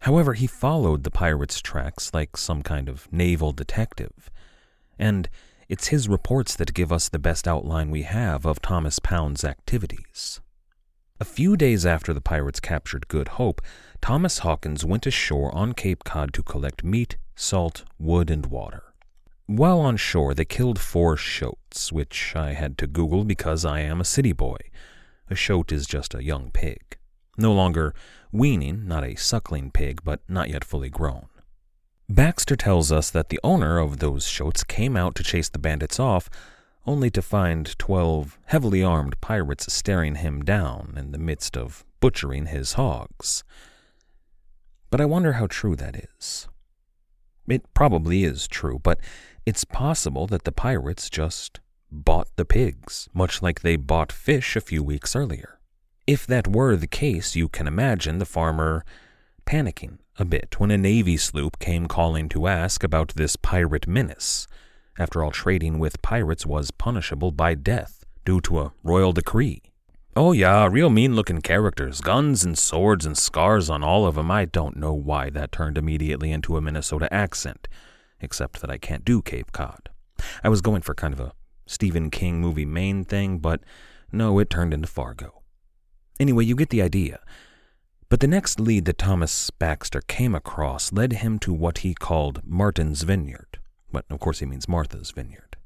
However, 0.00 0.32
he 0.32 0.46
followed 0.46 1.02
the 1.02 1.10
pirates' 1.10 1.60
tracks 1.60 2.12
like 2.14 2.36
some 2.36 2.62
kind 2.62 2.88
of 2.88 3.12
naval 3.12 3.52
detective, 3.52 4.30
and 4.98 5.28
it's 5.68 5.88
his 5.88 6.08
reports 6.08 6.56
that 6.56 6.74
give 6.74 6.92
us 6.92 7.08
the 7.08 7.18
best 7.18 7.46
outline 7.46 7.90
we 7.90 8.04
have 8.04 8.46
of 8.46 8.62
Thomas 8.62 8.98
Pound's 8.98 9.44
activities. 9.44 10.40
A 11.20 11.24
few 11.24 11.56
days 11.56 11.84
after 11.84 12.12
the 12.12 12.20
pirates 12.20 12.60
captured 12.60 13.08
Good 13.08 13.28
Hope, 13.28 13.60
Thomas 14.00 14.38
Hawkins 14.38 14.84
went 14.84 15.06
ashore 15.06 15.54
on 15.54 15.72
Cape 15.72 16.04
Cod 16.04 16.32
to 16.34 16.42
collect 16.42 16.84
meat, 16.84 17.16
salt, 17.36 17.84
wood, 17.98 18.30
and 18.30 18.46
water. 18.46 18.93
While 19.46 19.80
on 19.80 19.98
shore, 19.98 20.32
they 20.32 20.46
killed 20.46 20.78
four 20.78 21.18
shoats, 21.18 21.92
which 21.92 22.34
I 22.34 22.54
had 22.54 22.78
to 22.78 22.86
Google 22.86 23.24
because 23.24 23.64
I 23.64 23.80
am 23.80 24.00
a 24.00 24.04
city 24.04 24.32
boy. 24.32 24.56
A 25.28 25.34
shoat 25.34 25.70
is 25.70 25.86
just 25.86 26.14
a 26.14 26.24
young 26.24 26.50
pig. 26.50 26.96
No 27.36 27.52
longer 27.52 27.94
weaning, 28.32 28.88
not 28.88 29.04
a 29.04 29.16
suckling 29.16 29.70
pig, 29.70 30.00
but 30.02 30.20
not 30.28 30.48
yet 30.48 30.64
fully 30.64 30.88
grown. 30.88 31.26
Baxter 32.08 32.56
tells 32.56 32.90
us 32.90 33.10
that 33.10 33.28
the 33.28 33.40
owner 33.44 33.78
of 33.78 33.98
those 33.98 34.26
shoats 34.26 34.64
came 34.64 34.96
out 34.96 35.14
to 35.16 35.22
chase 35.22 35.50
the 35.50 35.58
bandits 35.58 36.00
off, 36.00 36.30
only 36.86 37.10
to 37.10 37.20
find 37.20 37.78
twelve 37.78 38.38
heavily 38.46 38.82
armed 38.82 39.20
pirates 39.20 39.72
staring 39.72 40.16
him 40.16 40.42
down 40.42 40.94
in 40.96 41.12
the 41.12 41.18
midst 41.18 41.56
of 41.56 41.84
butchering 42.00 42.46
his 42.46 42.74
hogs. 42.74 43.44
But 44.90 45.00
I 45.00 45.06
wonder 45.06 45.34
how 45.34 45.48
true 45.48 45.76
that 45.76 45.96
is. 45.96 46.48
It 47.48 47.62
probably 47.74 48.24
is 48.24 48.48
true, 48.48 48.78
but 48.82 48.98
it's 49.46 49.64
possible 49.64 50.26
that 50.28 50.44
the 50.44 50.52
pirates 50.52 51.10
just 51.10 51.60
bought 51.90 52.28
the 52.36 52.44
pigs, 52.44 53.08
much 53.12 53.42
like 53.42 53.60
they 53.60 53.76
bought 53.76 54.10
fish 54.12 54.56
a 54.56 54.60
few 54.60 54.82
weeks 54.82 55.14
earlier. 55.14 55.58
If 56.06 56.26
that 56.26 56.48
were 56.48 56.76
the 56.76 56.86
case, 56.86 57.36
you 57.36 57.48
can 57.48 57.66
imagine 57.66 58.18
the 58.18 58.26
farmer 58.26 58.84
panicking 59.46 59.98
a 60.18 60.24
bit 60.24 60.58
when 60.58 60.70
a 60.70 60.78
Navy 60.78 61.16
sloop 61.16 61.58
came 61.58 61.86
calling 61.86 62.28
to 62.30 62.46
ask 62.46 62.84
about 62.84 63.14
this 63.14 63.36
pirate 63.36 63.86
menace. 63.86 64.46
After 64.98 65.24
all, 65.24 65.30
trading 65.30 65.78
with 65.78 66.02
pirates 66.02 66.46
was 66.46 66.70
punishable 66.70 67.32
by 67.32 67.54
death 67.54 68.04
due 68.24 68.40
to 68.42 68.60
a 68.60 68.72
royal 68.82 69.12
decree. 69.12 69.62
Oh, 70.16 70.30
yeah, 70.30 70.68
real 70.70 70.90
mean 70.90 71.16
looking 71.16 71.40
characters, 71.40 72.00
guns 72.00 72.44
and 72.44 72.56
swords 72.56 73.04
and 73.04 73.18
scars 73.18 73.68
on 73.68 73.82
all 73.82 74.06
of 74.06 74.16
of 74.16 74.18
'em. 74.18 74.30
I 74.30 74.44
don't 74.44 74.76
know 74.76 74.94
why 74.94 75.30
that 75.30 75.50
turned 75.50 75.76
immediately 75.76 76.30
into 76.30 76.56
a 76.56 76.60
Minnesota 76.60 77.12
accent, 77.12 77.66
except 78.20 78.60
that 78.60 78.70
I 78.70 78.78
can't 78.78 79.04
do 79.04 79.22
Cape 79.22 79.52
Cod. 79.52 79.90
I 80.42 80.48
was 80.48 80.60
going 80.60 80.82
for 80.82 80.94
kind 80.94 81.12
of 81.12 81.20
a 81.20 81.32
Stephen 81.66 82.10
King 82.10 82.40
movie 82.40 82.66
Maine 82.66 83.04
thing, 83.04 83.38
but 83.38 83.60
no, 84.12 84.38
it 84.38 84.50
turned 84.50 84.74
into 84.74 84.88
Fargo. 84.88 85.42
Anyway, 86.20 86.44
you 86.44 86.54
get 86.54 86.70
the 86.70 86.82
idea. 86.82 87.20
But 88.08 88.20
the 88.20 88.28
next 88.28 88.60
lead 88.60 88.84
that 88.84 88.98
Thomas 88.98 89.50
Baxter 89.50 90.00
came 90.02 90.34
across 90.34 90.92
led 90.92 91.14
him 91.14 91.38
to 91.40 91.52
what 91.52 91.78
he 91.78 91.94
called 91.94 92.42
Martin's 92.44 93.02
Vineyard 93.02 93.58
but 93.94 94.04
of 94.10 94.18
course 94.18 94.40
he 94.40 94.46
means 94.46 94.68
Martha's 94.68 95.12
Vineyard. 95.12 95.56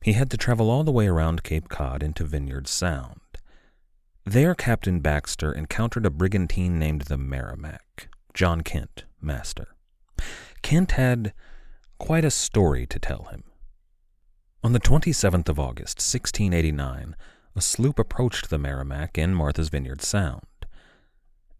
He 0.00 0.12
had 0.12 0.30
to 0.30 0.36
travel 0.36 0.70
all 0.70 0.84
the 0.84 0.92
way 0.92 1.08
around 1.08 1.42
Cape 1.42 1.68
Cod 1.68 2.02
into 2.02 2.24
Vineyard 2.24 2.68
Sound. 2.68 3.20
There, 4.24 4.54
Captain 4.54 5.00
Baxter 5.00 5.52
encountered 5.52 6.06
a 6.06 6.10
brigantine 6.10 6.78
named 6.78 7.02
the 7.02 7.18
Merrimac, 7.18 8.08
John 8.32 8.60
Kent, 8.60 9.04
master. 9.20 9.74
Kent 10.62 10.92
had 10.92 11.34
quite 12.02 12.24
a 12.24 12.30
story 12.32 12.84
to 12.84 12.98
tell 12.98 13.28
him. 13.30 13.44
On 14.64 14.72
the 14.72 14.80
27th 14.80 15.48
of 15.48 15.60
August, 15.60 15.98
1689, 15.98 17.14
a 17.54 17.60
sloop 17.60 17.96
approached 17.96 18.50
the 18.50 18.58
Merrimac 18.58 19.16
in 19.16 19.32
Martha's 19.32 19.68
Vineyard 19.68 20.02
Sound. 20.02 20.66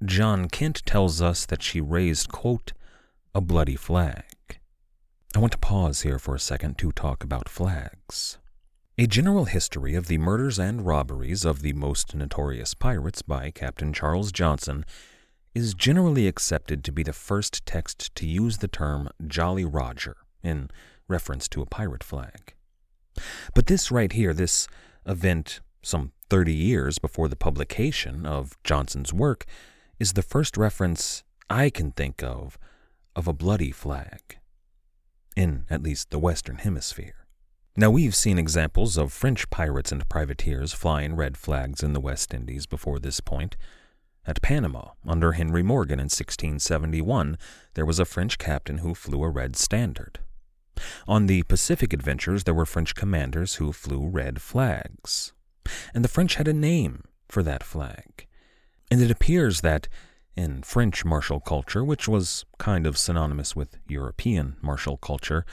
John 0.04 0.48
Kent 0.48 0.82
tells 0.84 1.22
us 1.22 1.46
that 1.46 1.62
she 1.62 1.80
raised, 1.80 2.32
quote, 2.32 2.72
a 3.32 3.40
bloody 3.40 3.76
flag. 3.76 4.58
I 5.36 5.38
want 5.38 5.52
to 5.52 5.58
pause 5.58 6.00
here 6.00 6.18
for 6.18 6.34
a 6.34 6.40
second 6.40 6.76
to 6.78 6.90
talk 6.90 7.22
about 7.22 7.48
flags. 7.48 8.38
A 8.98 9.06
general 9.06 9.44
history 9.44 9.94
of 9.94 10.08
the 10.08 10.18
murders 10.18 10.58
and 10.58 10.84
robberies 10.84 11.44
of 11.44 11.62
the 11.62 11.72
most 11.72 12.16
notorious 12.16 12.74
pirates 12.74 13.22
by 13.22 13.52
Captain 13.52 13.92
Charles 13.92 14.32
Johnson 14.32 14.84
is 15.54 15.72
generally 15.72 16.26
accepted 16.26 16.82
to 16.82 16.90
be 16.90 17.04
the 17.04 17.12
first 17.12 17.64
text 17.64 18.12
to 18.16 18.26
use 18.26 18.58
the 18.58 18.66
term 18.66 19.08
Jolly 19.28 19.64
Roger 19.64 20.16
in 20.42 20.70
reference 21.08 21.48
to 21.48 21.62
a 21.62 21.66
pirate 21.66 22.04
flag. 22.04 22.54
But 23.54 23.66
this 23.66 23.90
right 23.90 24.12
here, 24.12 24.32
this 24.32 24.68
event 25.06 25.60
some 25.82 26.12
30 26.30 26.52
years 26.54 26.98
before 26.98 27.28
the 27.28 27.36
publication 27.36 28.24
of 28.24 28.56
Johnson's 28.64 29.12
work, 29.12 29.44
is 29.98 30.12
the 30.12 30.22
first 30.22 30.56
reference 30.56 31.24
I 31.50 31.70
can 31.70 31.92
think 31.92 32.22
of 32.22 32.58
of 33.14 33.28
a 33.28 33.32
bloody 33.32 33.72
flag 33.72 34.38
in 35.36 35.64
at 35.68 35.82
least 35.82 36.10
the 36.10 36.18
Western 36.18 36.56
Hemisphere. 36.56 37.26
Now, 37.74 37.90
we've 37.90 38.14
seen 38.14 38.38
examples 38.38 38.98
of 38.98 39.12
French 39.12 39.48
pirates 39.48 39.92
and 39.92 40.06
privateers 40.08 40.74
flying 40.74 41.16
red 41.16 41.38
flags 41.38 41.82
in 41.82 41.94
the 41.94 42.00
West 42.00 42.34
Indies 42.34 42.66
before 42.66 42.98
this 42.98 43.20
point. 43.20 43.56
At 44.26 44.42
Panama, 44.42 44.90
under 45.06 45.32
Henry 45.32 45.62
Morgan 45.62 45.98
in 45.98 46.04
1671, 46.04 47.38
there 47.74 47.86
was 47.86 47.98
a 47.98 48.04
French 48.04 48.36
captain 48.36 48.78
who 48.78 48.94
flew 48.94 49.24
a 49.24 49.30
red 49.30 49.56
standard. 49.56 50.20
On 51.06 51.26
the 51.26 51.42
Pacific 51.44 51.92
adventures, 51.92 52.44
there 52.44 52.54
were 52.54 52.66
French 52.66 52.94
commanders 52.94 53.56
who 53.56 53.72
flew 53.72 54.06
red 54.06 54.40
flags. 54.40 55.32
And 55.94 56.04
the 56.04 56.08
French 56.08 56.36
had 56.36 56.48
a 56.48 56.52
name 56.52 57.04
for 57.28 57.42
that 57.42 57.62
flag. 57.62 58.26
And 58.90 59.00
it 59.00 59.10
appears 59.10 59.60
that 59.60 59.88
In 60.34 60.62
French 60.62 61.04
martial 61.04 61.40
culture, 61.40 61.84
which 61.84 62.08
was 62.08 62.46
kind 62.58 62.86
of 62.86 62.96
synonymous 62.96 63.54
with 63.54 63.76
European 63.86 64.56
martial 64.62 64.96
culture, 64.96 65.44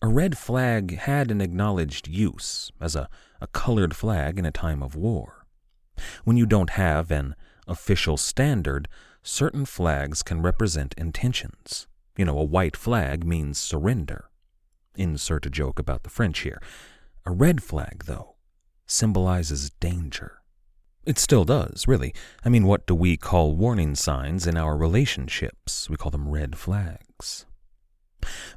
a 0.00 0.06
red 0.06 0.38
flag 0.38 0.96
had 0.98 1.30
an 1.30 1.40
acknowledged 1.40 2.06
use 2.06 2.70
as 2.80 2.94
a, 2.94 3.08
a 3.40 3.48
colored 3.48 3.96
flag 3.96 4.38
in 4.38 4.46
a 4.46 4.52
time 4.52 4.82
of 4.82 4.94
war. 4.94 5.46
When 6.24 6.36
you 6.36 6.46
don't 6.46 6.70
have 6.70 7.10
an 7.10 7.34
official 7.66 8.16
standard, 8.16 8.88
certain 9.22 9.64
flags 9.64 10.22
can 10.22 10.40
represent 10.40 10.94
intentions. 10.96 11.88
You 12.16 12.24
know, 12.24 12.38
a 12.38 12.44
white 12.44 12.76
flag 12.76 13.24
means 13.24 13.58
surrender. 13.58 14.28
Insert 14.96 15.46
a 15.46 15.50
joke 15.50 15.78
about 15.78 16.02
the 16.02 16.10
French 16.10 16.40
here. 16.40 16.60
A 17.24 17.30
red 17.30 17.62
flag, 17.62 18.04
though, 18.06 18.34
symbolizes 18.86 19.70
danger. 19.70 20.42
It 21.04 21.18
still 21.18 21.44
does, 21.44 21.88
really. 21.88 22.14
I 22.44 22.48
mean, 22.48 22.66
what 22.66 22.86
do 22.86 22.94
we 22.94 23.16
call 23.16 23.56
warning 23.56 23.94
signs 23.94 24.46
in 24.46 24.56
our 24.56 24.76
relationships? 24.76 25.90
We 25.90 25.96
call 25.96 26.10
them 26.10 26.28
red 26.28 26.56
flags. 26.56 27.46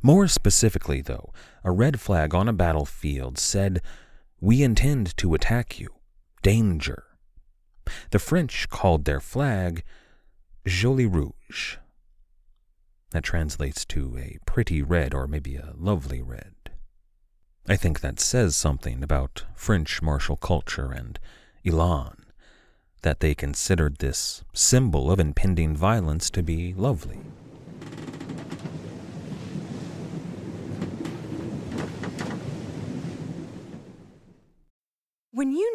More 0.03 0.27
specifically, 0.27 1.01
though, 1.01 1.33
a 1.63 1.71
red 1.71 1.99
flag 1.99 2.35
on 2.35 2.47
a 2.47 2.53
battlefield 2.53 3.39
said, 3.39 3.81
We 4.39 4.61
intend 4.61 5.17
to 5.17 5.33
attack 5.33 5.79
you. 5.79 5.89
Danger. 6.43 7.03
The 8.11 8.19
French 8.19 8.69
called 8.69 9.05
their 9.05 9.19
flag 9.19 9.83
Joli 10.67 11.05
Rouge. 11.05 11.77
That 13.15 13.23
translates 13.23 13.85
to 13.85 14.17
a 14.17 14.39
pretty 14.45 14.81
red 14.81 15.13
or 15.13 15.25
maybe 15.25 15.55
a 15.55 15.71
lovely 15.77 16.21
red. 16.21 16.51
I 17.65 17.77
think 17.77 18.01
that 18.01 18.19
says 18.19 18.57
something 18.57 19.01
about 19.01 19.45
French 19.55 20.01
martial 20.01 20.35
culture 20.35 20.91
and 20.91 21.17
Elan, 21.65 22.25
that 23.03 23.21
they 23.21 23.33
considered 23.33 23.99
this 23.99 24.43
symbol 24.51 25.09
of 25.09 25.21
impending 25.21 25.77
violence 25.77 26.29
to 26.31 26.43
be 26.43 26.73
lovely. 26.73 27.21
When 35.31 35.53
you 35.53 35.74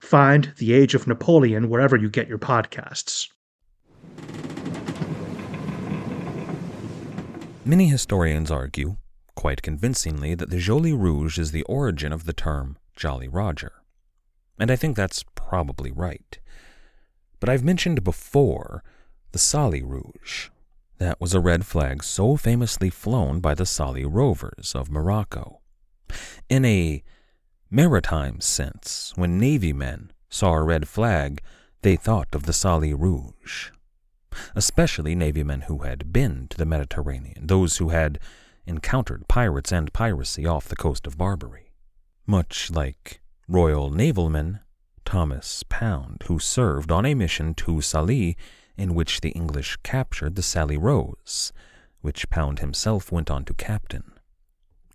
Find 0.00 0.52
The 0.58 0.72
Age 0.72 0.94
of 0.94 1.06
Napoleon 1.06 1.68
wherever 1.68 1.96
you 1.96 2.10
get 2.10 2.28
your 2.28 2.38
podcasts. 2.38 3.28
Many 7.64 7.88
historians 7.88 8.50
argue, 8.50 8.96
quite 9.34 9.62
convincingly, 9.62 10.34
that 10.34 10.50
the 10.50 10.58
Joli 10.58 10.92
Rouge 10.92 11.38
is 11.38 11.50
the 11.50 11.62
origin 11.62 12.12
of 12.12 12.24
the 12.24 12.34
term 12.34 12.76
Jolly 12.94 13.28
Roger. 13.28 13.72
And 14.58 14.70
I 14.70 14.76
think 14.76 14.96
that's 14.96 15.24
probably 15.34 15.90
right. 15.90 16.38
But 17.40 17.48
I've 17.48 17.64
mentioned 17.64 18.04
before 18.04 18.84
the 19.32 19.38
Sali 19.38 19.82
Rouge. 19.82 20.50
That 20.98 21.20
was 21.20 21.34
a 21.34 21.40
red 21.40 21.66
flag 21.66 22.04
so 22.04 22.36
famously 22.36 22.90
flown 22.90 23.40
by 23.40 23.54
the 23.54 23.66
Sali 23.66 24.04
rovers 24.04 24.74
of 24.74 24.90
Morocco. 24.90 25.60
In 26.48 26.64
a 26.64 27.02
maritime 27.74 28.40
sense, 28.40 29.12
when 29.16 29.36
Navy 29.36 29.72
men 29.72 30.12
saw 30.30 30.52
a 30.52 30.62
red 30.62 30.86
flag, 30.86 31.42
they 31.82 31.96
thought 31.96 32.28
of 32.32 32.44
the 32.44 32.52
Sali 32.52 32.94
Rouge. 32.94 33.70
Especially 34.54 35.16
Navy 35.16 35.42
men 35.42 35.62
who 35.62 35.78
had 35.78 36.12
been 36.12 36.46
to 36.48 36.56
the 36.56 36.64
Mediterranean, 36.64 37.46
those 37.46 37.78
who 37.78 37.88
had 37.88 38.20
encountered 38.64 39.26
pirates 39.26 39.72
and 39.72 39.92
piracy 39.92 40.46
off 40.46 40.68
the 40.68 40.76
coast 40.76 41.04
of 41.06 41.18
Barbary. 41.18 41.72
Much 42.26 42.70
like 42.70 43.20
Royal 43.48 43.90
Navalman 43.90 44.60
Thomas 45.04 45.64
Pound, 45.68 46.22
who 46.26 46.38
served 46.38 46.92
on 46.92 47.04
a 47.04 47.14
mission 47.14 47.54
to 47.54 47.80
Sallee 47.80 48.36
in 48.76 48.94
which 48.94 49.20
the 49.20 49.30
English 49.30 49.78
captured 49.82 50.36
the 50.36 50.42
Sally 50.42 50.76
Rose, 50.76 51.52
which 52.02 52.30
Pound 52.30 52.60
himself 52.60 53.10
went 53.10 53.30
on 53.30 53.44
to 53.44 53.54
captain. 53.54 54.12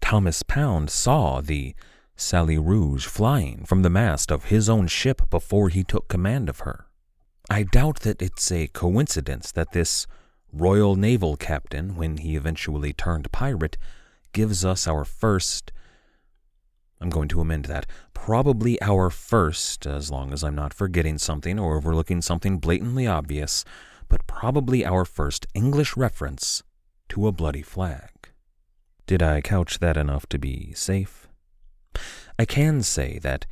Thomas 0.01 0.43
Pound 0.43 0.89
saw 0.89 1.41
the 1.41 1.75
Sally 2.19 2.57
Rouge 2.57 3.05
flying 3.05 3.63
from 3.63 3.81
the 3.81 3.89
mast 3.89 4.29
of 4.29 4.45
his 4.45 4.67
own 4.67 4.87
ship 4.87 5.29
before 5.29 5.69
he 5.69 5.85
took 5.85 6.09
command 6.09 6.49
of 6.49 6.59
her. 6.59 6.85
I 7.49 7.63
doubt 7.63 8.01
that 8.01 8.21
it's 8.21 8.51
a 8.51 8.67
coincidence 8.67 9.53
that 9.53 9.71
this 9.71 10.05
Royal 10.51 10.97
Naval 10.97 11.37
captain, 11.37 11.95
when 11.95 12.17
he 12.17 12.35
eventually 12.35 12.91
turned 12.91 13.31
pirate, 13.31 13.77
gives 14.33 14.65
us 14.65 14.85
our 14.85 15.05
first. 15.05 15.71
I'm 16.99 17.09
going 17.09 17.29
to 17.29 17.39
amend 17.39 17.65
that. 17.65 17.85
Probably 18.13 18.79
our 18.81 19.09
first, 19.09 19.87
as 19.87 20.11
long 20.11 20.33
as 20.33 20.43
I'm 20.43 20.55
not 20.55 20.73
forgetting 20.73 21.19
something 21.19 21.57
or 21.57 21.77
overlooking 21.77 22.21
something 22.21 22.57
blatantly 22.57 23.07
obvious, 23.07 23.63
but 24.09 24.27
probably 24.27 24.85
our 24.85 25.05
first 25.05 25.47
English 25.53 25.95
reference 25.95 26.63
to 27.07 27.27
a 27.27 27.31
bloody 27.31 27.61
flag. 27.61 28.09
Did 29.07 29.23
I 29.23 29.39
couch 29.39 29.79
that 29.79 29.95
enough 29.95 30.27
to 30.27 30.37
be 30.37 30.73
safe? 30.75 31.28
I 32.39 32.45
can 32.45 32.83
say 32.83 33.19
that 33.19 33.45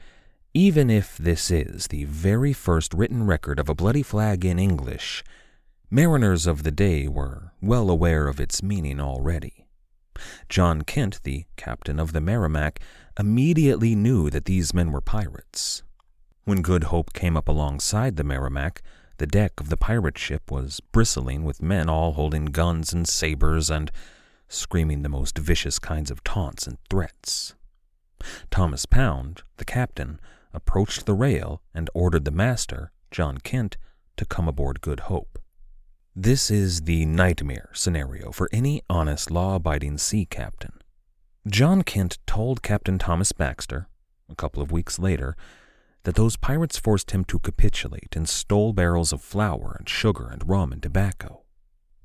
even 0.54 0.90
if 0.90 1.18
this 1.18 1.52
is 1.52 1.88
the 1.88 2.06
very 2.06 2.54
first 2.54 2.94
written 2.94 3.28
record 3.28 3.60
of 3.60 3.68
a 3.68 3.76
bloody 3.76 4.02
flag 4.02 4.46
in 4.46 4.58
English, 4.58 5.26
mariners 5.92 6.48
of 6.48 6.64
the 6.64 6.72
day 6.72 7.06
were 7.06 7.52
well 7.62 7.90
aware 7.90 8.30
of 8.30 8.40
its 8.40 8.64
meaning 8.64 9.02
already. 9.02 9.68
John 10.48 10.84
Kent, 10.84 11.20
the 11.24 11.44
captain 11.58 12.00
of 12.00 12.14
the 12.14 12.22
Merrimac, 12.22 12.80
immediately 13.20 13.94
knew 13.94 14.30
that 14.30 14.46
these 14.46 14.74
men 14.74 14.94
were 14.94 15.02
pirates. 15.02 15.84
When 16.46 16.62
Good 16.62 16.86
Hope 16.86 17.12
came 17.12 17.36
up 17.36 17.50
alongside 17.50 18.16
the 18.16 18.24
Merrimac, 18.24 18.82
the 19.18 19.28
deck 19.28 19.60
of 19.60 19.68
the 19.68 19.76
pirate 19.76 20.18
ship 20.18 20.50
was 20.50 20.80
bristling 20.94 21.44
with 21.44 21.62
men 21.62 21.90
all 21.90 22.14
holding 22.14 22.46
guns 22.46 22.94
and 22.94 23.06
sabers 23.06 23.70
and 23.70 23.92
screaming 24.48 25.02
the 25.02 25.10
most 25.10 25.38
vicious 25.38 25.78
kinds 25.78 26.10
of 26.10 26.24
taunts 26.24 26.66
and 26.66 26.78
threats. 26.90 27.54
Thomas 28.50 28.86
Pound, 28.86 29.44
the 29.58 29.66
captain, 29.66 30.20
approached 30.54 31.06
the 31.06 31.14
rail 31.14 31.62
and 31.74 31.90
ordered 31.94 32.26
the 32.26 32.32
master, 32.32 32.92
John 33.12 33.38
Kent, 33.38 33.78
to 34.18 34.26
come 34.26 34.48
aboard 34.48 34.82
Good 34.82 35.02
Hope. 35.02 35.40
This 36.16 36.50
is 36.50 36.82
the 36.82 37.06
nightmare 37.06 37.70
scenario 37.74 38.32
for 38.32 38.50
any 38.52 38.82
honest, 38.90 39.30
law 39.30 39.56
abiding 39.56 40.00
sea 40.00 40.26
captain. 40.26 40.74
John 41.48 41.84
Kent 41.84 42.18
told 42.26 42.64
Captain 42.64 42.98
Thomas 42.98 43.32
Baxter, 43.32 43.88
a 44.28 44.36
couple 44.36 44.64
of 44.64 44.72
weeks 44.72 44.98
later, 44.98 45.38
that 46.04 46.16
those 46.16 46.36
pirates 46.36 46.78
forced 46.80 47.12
him 47.12 47.24
to 47.26 47.38
capitulate 47.38 48.16
and 48.16 48.28
stole 48.28 48.74
barrels 48.74 49.14
of 49.14 49.22
flour 49.22 49.76
and 49.78 49.88
sugar 49.88 50.28
and 50.28 50.50
rum 50.50 50.72
and 50.72 50.82
tobacco. 50.82 51.44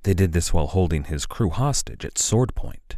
They 0.03 0.13
did 0.13 0.33
this 0.33 0.53
while 0.53 0.67
holding 0.67 1.05
his 1.05 1.25
crew 1.25 1.51
hostage 1.51 2.05
at 2.05 2.19
sword 2.19 2.55
point, 2.55 2.97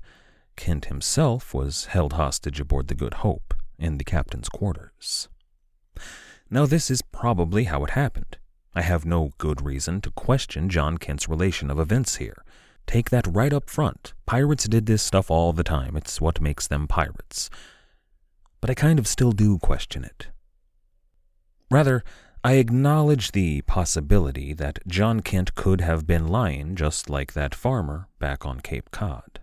Kent 0.56 0.86
himself 0.86 1.54
was 1.54 1.86
held 1.86 2.14
hostage 2.14 2.60
aboard 2.60 2.88
the 2.88 2.94
Good 2.94 3.14
Hope 3.14 3.54
in 3.78 3.98
the 3.98 4.04
captain's 4.04 4.48
quarters. 4.48 5.28
Now, 6.50 6.66
this 6.66 6.90
is 6.90 7.02
probably 7.02 7.64
how 7.64 7.84
it 7.84 7.90
happened. 7.90 8.38
I 8.74 8.82
have 8.82 9.04
no 9.04 9.32
good 9.38 9.64
reason 9.64 10.00
to 10.02 10.10
question 10.10 10.68
John 10.68 10.98
Kent's 10.98 11.28
relation 11.28 11.70
of 11.70 11.78
events 11.78 12.16
here. 12.16 12.44
Take 12.86 13.10
that 13.10 13.26
right 13.26 13.52
up 13.52 13.70
front. 13.70 14.12
Pirates 14.26 14.68
did 14.68 14.86
this 14.86 15.02
stuff 15.02 15.30
all 15.30 15.52
the 15.52 15.64
time. 15.64 15.96
It's 15.96 16.20
what 16.20 16.40
makes 16.40 16.66
them 16.66 16.86
pirates. 16.86 17.50
But 18.60 18.70
I 18.70 18.74
kind 18.74 18.98
of 18.98 19.06
still 19.06 19.32
do 19.32 19.58
question 19.58 20.04
it. 20.04 20.28
Rather, 21.70 22.04
I 22.42 22.54
acknowledge 22.54 23.32
the 23.32 23.62
possibility 23.62 24.52
that 24.52 24.80
John 24.86 25.20
Kent 25.20 25.54
could 25.54 25.80
have 25.80 26.06
been 26.06 26.28
lying 26.28 26.76
just 26.76 27.08
like 27.08 27.32
that 27.32 27.54
farmer 27.54 28.08
back 28.18 28.44
on 28.44 28.60
Cape 28.60 28.90
Cod. 28.90 29.40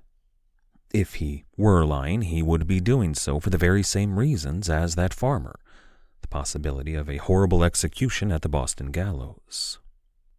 If 0.94 1.16
he 1.16 1.46
were 1.56 1.86
lying, 1.86 2.24
he 2.24 2.42
would 2.42 2.68
be 2.68 2.80
doing 2.80 3.16
so 3.16 3.40
for 3.40 3.50
the 3.50 3.58
very 3.58 3.84
same 3.84 4.20
reasons 4.20 4.70
as 4.70 4.96
that 4.96 5.14
farmer 5.14 5.60
the 6.22 6.28
possibility 6.28 6.96
of 6.96 7.10
a 7.10 7.18
horrible 7.18 7.64
execution 7.64 8.32
at 8.32 8.42
the 8.42 8.50
Boston 8.50 8.92
gallows. 8.92 9.80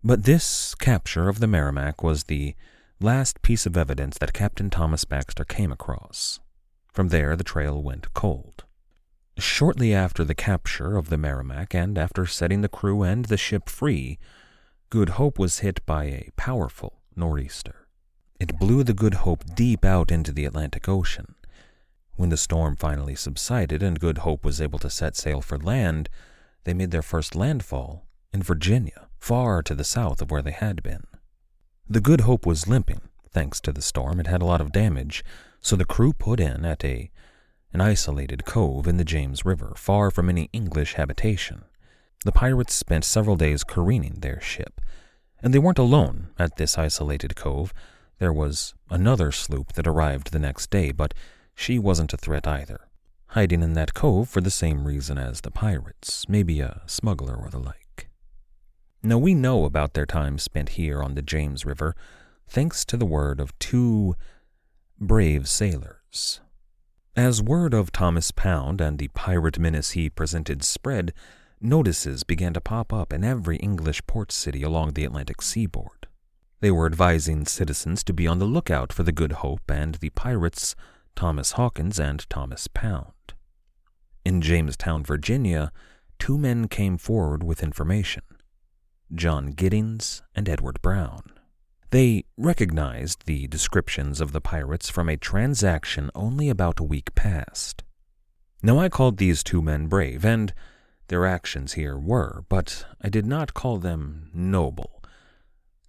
But 0.04 0.24
this 0.24 0.74
capture 0.74 1.28
of 1.28 1.40
the 1.40 1.46
Merrimac 1.46 2.02
was 2.02 2.24
the 2.24 2.54
last 3.00 3.42
piece 3.42 3.66
of 3.66 3.76
evidence 3.76 4.18
that 4.18 4.32
Captain 4.32 4.70
Thomas 4.70 5.04
Baxter 5.04 5.44
came 5.44 5.72
across. 5.72 6.40
From 6.92 7.08
there, 7.08 7.36
the 7.36 7.44
trail 7.44 7.82
went 7.82 8.12
cold. 8.14 8.64
Shortly 9.38 9.94
after 9.94 10.24
the 10.24 10.34
capture 10.34 10.96
of 10.96 11.08
the 11.08 11.18
Merrimac 11.18 11.74
and 11.74 11.96
after 11.96 12.26
setting 12.26 12.60
the 12.60 12.68
crew 12.68 13.02
and 13.02 13.24
the 13.24 13.36
ship 13.36 13.68
free, 13.68 14.18
Good 14.90 15.10
Hope 15.10 15.38
was 15.38 15.60
hit 15.60 15.84
by 15.86 16.04
a 16.04 16.30
powerful 16.36 17.00
nor'easter. 17.16 17.82
It 18.42 18.59
blew 18.59 18.83
the 18.83 18.92
Good 18.92 19.14
Hope 19.22 19.44
deep 19.55 19.85
out 19.85 20.11
into 20.11 20.33
the 20.33 20.46
Atlantic 20.46 20.88
Ocean. 20.88 21.37
When 22.16 22.31
the 22.31 22.37
storm 22.37 22.74
finally 22.74 23.14
subsided 23.14 23.85
and 23.85 24.00
Good 24.00 24.18
Hope 24.18 24.44
was 24.44 24.61
able 24.61 24.81
to 24.81 24.90
set 24.90 25.14
sail 25.14 25.40
for 25.40 25.57
land, 25.57 26.09
they 26.64 26.74
made 26.74 26.90
their 26.90 27.02
first 27.02 27.37
landfall 27.37 28.05
in 28.33 28.42
Virginia, 28.42 29.07
far 29.20 29.62
to 29.62 29.76
the 29.76 29.85
south 29.85 30.20
of 30.20 30.33
where 30.33 30.42
they 30.42 30.50
had 30.50 30.83
been. 30.83 31.05
The 31.88 32.00
Good 32.00 32.22
Hope 32.22 32.44
was 32.44 32.66
limping, 32.66 33.02
thanks 33.31 33.61
to 33.61 33.70
the 33.70 33.81
storm. 33.81 34.18
It 34.18 34.26
had 34.26 34.42
a 34.42 34.46
lot 34.46 34.61
of 34.61 34.72
damage, 34.72 35.24
so 35.61 35.76
the 35.76 35.85
crew 35.85 36.12
put 36.12 36.40
in 36.40 36.64
at 36.64 36.85
a 36.85 37.12
an 37.72 37.81
isolated 37.81 38.44
cove 38.44 38.88
in 38.88 38.96
the 38.96 39.05
James 39.05 39.44
River, 39.44 39.72
far 39.76 40.11
from 40.11 40.28
any 40.28 40.50
English 40.52 40.94
habitation. 40.94 41.62
The 42.24 42.33
pirates 42.33 42.74
spent 42.74 43.05
several 43.05 43.37
days 43.37 43.62
careening 43.62 44.14
their 44.14 44.40
ship, 44.40 44.81
and 45.40 45.55
they 45.55 45.61
weren't 45.61 45.78
alone 45.78 46.31
at 46.40 46.57
this 46.57 46.76
isolated 46.76 47.37
cove. 47.37 47.72
There 48.22 48.32
was 48.32 48.74
another 48.88 49.32
sloop 49.32 49.72
that 49.72 49.88
arrived 49.88 50.30
the 50.30 50.38
next 50.38 50.70
day, 50.70 50.92
but 50.92 51.12
she 51.56 51.76
wasn't 51.76 52.12
a 52.12 52.16
threat 52.16 52.46
either, 52.46 52.82
hiding 53.30 53.64
in 53.64 53.72
that 53.72 53.94
cove 53.94 54.28
for 54.28 54.40
the 54.40 54.48
same 54.48 54.87
reason 54.87 55.18
as 55.18 55.40
the 55.40 55.50
pirates, 55.50 56.28
maybe 56.28 56.61
a 56.61 56.82
smuggler 56.87 57.35
or 57.35 57.50
the 57.50 57.58
like. 57.58 58.08
Now 59.02 59.18
we 59.18 59.35
know 59.35 59.64
about 59.64 59.94
their 59.94 60.06
time 60.06 60.38
spent 60.38 60.78
here 60.78 61.02
on 61.02 61.16
the 61.16 61.20
James 61.20 61.66
River 61.66 61.96
thanks 62.46 62.85
to 62.85 62.96
the 62.96 63.04
word 63.04 63.40
of 63.40 63.58
two 63.58 64.14
brave 65.00 65.48
sailors. 65.48 66.40
As 67.16 67.42
word 67.42 67.74
of 67.74 67.90
Thomas 67.90 68.30
Pound 68.30 68.80
and 68.80 69.00
the 69.00 69.08
pirate 69.08 69.58
menace 69.58 69.90
he 69.90 70.08
presented 70.08 70.62
spread, 70.62 71.12
notices 71.61 72.22
began 72.22 72.54
to 72.54 72.61
pop 72.61 72.92
up 72.92 73.12
in 73.12 73.24
every 73.24 73.56
English 73.56 74.00
port 74.06 74.30
city 74.30 74.62
along 74.62 74.92
the 74.92 75.04
Atlantic 75.04 75.42
seaboard. 75.42 76.01
They 76.62 76.70
were 76.70 76.87
advising 76.87 77.44
citizens 77.44 78.05
to 78.05 78.12
be 78.12 78.29
on 78.29 78.38
the 78.38 78.44
lookout 78.44 78.92
for 78.92 79.03
the 79.03 79.11
Good 79.11 79.33
Hope 79.33 79.68
and 79.68 79.96
the 79.96 80.11
pirates 80.11 80.77
Thomas 81.16 81.53
Hawkins 81.53 81.98
and 81.98 82.25
Thomas 82.31 82.68
Pound. 82.68 83.35
In 84.25 84.40
Jamestown, 84.40 85.03
Virginia, 85.03 85.72
two 86.20 86.38
men 86.38 86.68
came 86.68 86.98
forward 86.98 87.42
with 87.42 87.64
information 87.64 88.22
John 89.12 89.48
Giddings 89.48 90.22
and 90.37 90.48
Edward 90.48 90.81
Brown. 90.83 91.33
They 91.90 92.27
recognized 92.37 93.27
the 93.27 93.48
descriptions 93.48 94.20
of 94.20 94.31
the 94.31 94.40
pirates 94.40 94.88
from 94.88 95.09
a 95.09 95.16
transaction 95.16 96.12
only 96.14 96.48
about 96.48 96.79
a 96.79 96.85
week 96.85 97.12
past. 97.16 97.83
Now, 98.62 98.79
I 98.79 98.88
called 98.88 99.16
these 99.16 99.42
two 99.42 99.62
men 99.62 99.88
brave, 99.88 100.25
and 100.25 100.55
their 101.09 101.27
actions 101.27 101.72
here 101.72 101.98
were, 101.98 102.44
but 102.48 102.87
I 103.01 103.09
did 103.09 103.27
not 103.27 103.53
call 103.53 103.79
them 103.79 104.31
noble. 104.33 105.01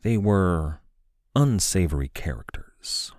They 0.03 0.17
were 0.17 0.81
unsavory 1.33 2.09
characters. 2.09 3.13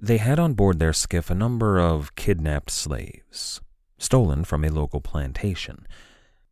They 0.00 0.18
had 0.18 0.40
on 0.40 0.54
board 0.54 0.80
their 0.80 0.92
skiff 0.92 1.30
a 1.30 1.36
number 1.36 1.78
of 1.78 2.16
kidnapped 2.16 2.70
slaves, 2.70 3.60
stolen 3.96 4.42
from 4.42 4.64
a 4.64 4.70
local 4.70 5.00
plantation. 5.00 5.86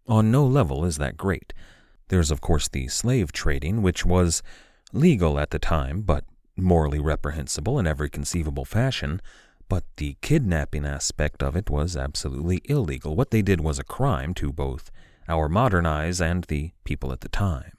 On 0.07 0.31
no 0.31 0.47
level 0.47 0.85
is 0.85 0.97
that 0.99 1.17
great. 1.17 1.53
There's, 2.07 2.31
of 2.31 2.41
course, 2.41 2.69
the 2.69 2.87
slave 2.87 3.33
trading, 3.33 3.83
which 3.83 4.07
was 4.07 4.45
legal 4.93 5.41
at 5.41 5.51
the 5.51 5.59
time, 5.59 6.03
but 6.03 6.25
morally 6.57 7.01
reprehensible 7.01 7.81
in 7.81 7.87
every 7.87 8.11
conceivable 8.11 8.65
fashion. 8.65 9.21
But 9.69 9.83
the 9.97 10.17
kidnapping 10.23 10.87
aspect 10.87 11.43
of 11.43 11.57
it 11.57 11.69
was 11.69 11.97
absolutely 11.97 12.61
illegal. 12.67 13.17
What 13.17 13.33
they 13.33 13.43
did 13.43 13.61
was 13.61 13.81
a 13.81 13.85
crime 13.85 14.35
to 14.35 14.53
both 14.53 14.93
our 15.29 15.49
modern 15.49 15.85
eyes 15.85 16.21
and 16.21 16.45
the 16.45 16.71
people 16.85 17.11
at 17.11 17.23
the 17.23 17.29
time. 17.29 17.73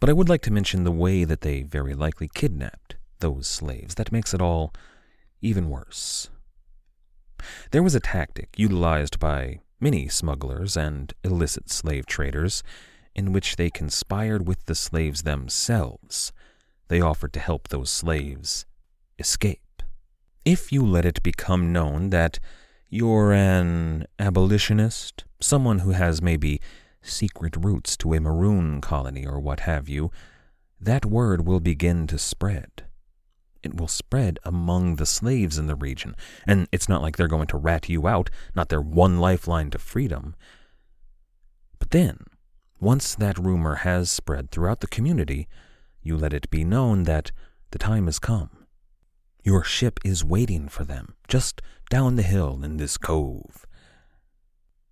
But 0.00 0.10
I 0.10 0.12
would 0.12 0.28
like 0.28 0.42
to 0.42 0.52
mention 0.52 0.84
the 0.84 0.92
way 0.92 1.24
that 1.24 1.40
they 1.40 1.62
very 1.62 1.94
likely 1.94 2.28
kidnapped 2.32 2.96
those 3.20 3.46
slaves. 3.46 3.94
That 3.94 4.12
makes 4.12 4.34
it 4.34 4.42
all 4.42 4.72
even 5.40 5.70
worse. 5.70 6.28
There 7.70 7.82
was 7.82 7.94
a 7.94 8.00
tactic 8.00 8.50
utilized 8.56 9.18
by 9.18 9.60
many 9.80 10.08
smugglers 10.08 10.76
and 10.76 11.12
illicit 11.22 11.70
slave 11.70 12.06
traders 12.06 12.62
in 13.14 13.32
which 13.32 13.56
they 13.56 13.70
conspired 13.70 14.46
with 14.46 14.66
the 14.66 14.74
slaves 14.74 15.22
themselves 15.22 16.32
they 16.88 17.00
offered 17.00 17.32
to 17.32 17.40
help 17.40 17.68
those 17.68 17.90
slaves 17.90 18.66
escape. 19.18 19.82
If 20.44 20.70
you 20.70 20.84
let 20.86 21.04
it 21.04 21.22
become 21.22 21.72
known 21.72 22.10
that 22.10 22.38
you're 22.88 23.32
an 23.32 24.06
abolitionist, 24.18 25.24
someone 25.40 25.80
who 25.80 25.90
has 25.90 26.22
maybe 26.22 26.60
secret 27.08 27.56
roots 27.56 27.96
to 27.98 28.14
a 28.14 28.20
maroon 28.20 28.80
colony 28.80 29.26
or 29.26 29.40
what 29.40 29.60
have 29.60 29.88
you, 29.88 30.10
that 30.80 31.06
word 31.06 31.46
will 31.46 31.60
begin 31.60 32.06
to 32.06 32.18
spread. 32.18 32.84
It 33.62 33.74
will 33.74 33.88
spread 33.88 34.38
among 34.44 34.96
the 34.96 35.06
slaves 35.06 35.58
in 35.58 35.66
the 35.66 35.74
region, 35.74 36.14
and 36.46 36.68
it's 36.70 36.88
not 36.88 37.02
like 37.02 37.16
they're 37.16 37.26
going 37.26 37.48
to 37.48 37.56
rat 37.56 37.88
you 37.88 38.06
out, 38.06 38.30
not 38.54 38.68
their 38.68 38.80
one 38.80 39.18
lifeline 39.18 39.70
to 39.70 39.78
freedom. 39.78 40.36
But 41.78 41.90
then, 41.90 42.18
once 42.78 43.14
that 43.14 43.38
rumor 43.38 43.76
has 43.76 44.10
spread 44.10 44.50
throughout 44.50 44.80
the 44.80 44.86
community, 44.86 45.48
you 46.02 46.16
let 46.16 46.32
it 46.32 46.50
be 46.50 46.64
known 46.64 47.02
that 47.04 47.32
the 47.72 47.78
time 47.78 48.06
has 48.06 48.18
come. 48.18 48.50
Your 49.42 49.64
ship 49.64 49.98
is 50.04 50.24
waiting 50.24 50.68
for 50.68 50.84
them, 50.84 51.14
just 51.26 51.62
down 51.90 52.16
the 52.16 52.22
hill 52.22 52.60
in 52.62 52.76
this 52.76 52.96
cove. 52.96 53.66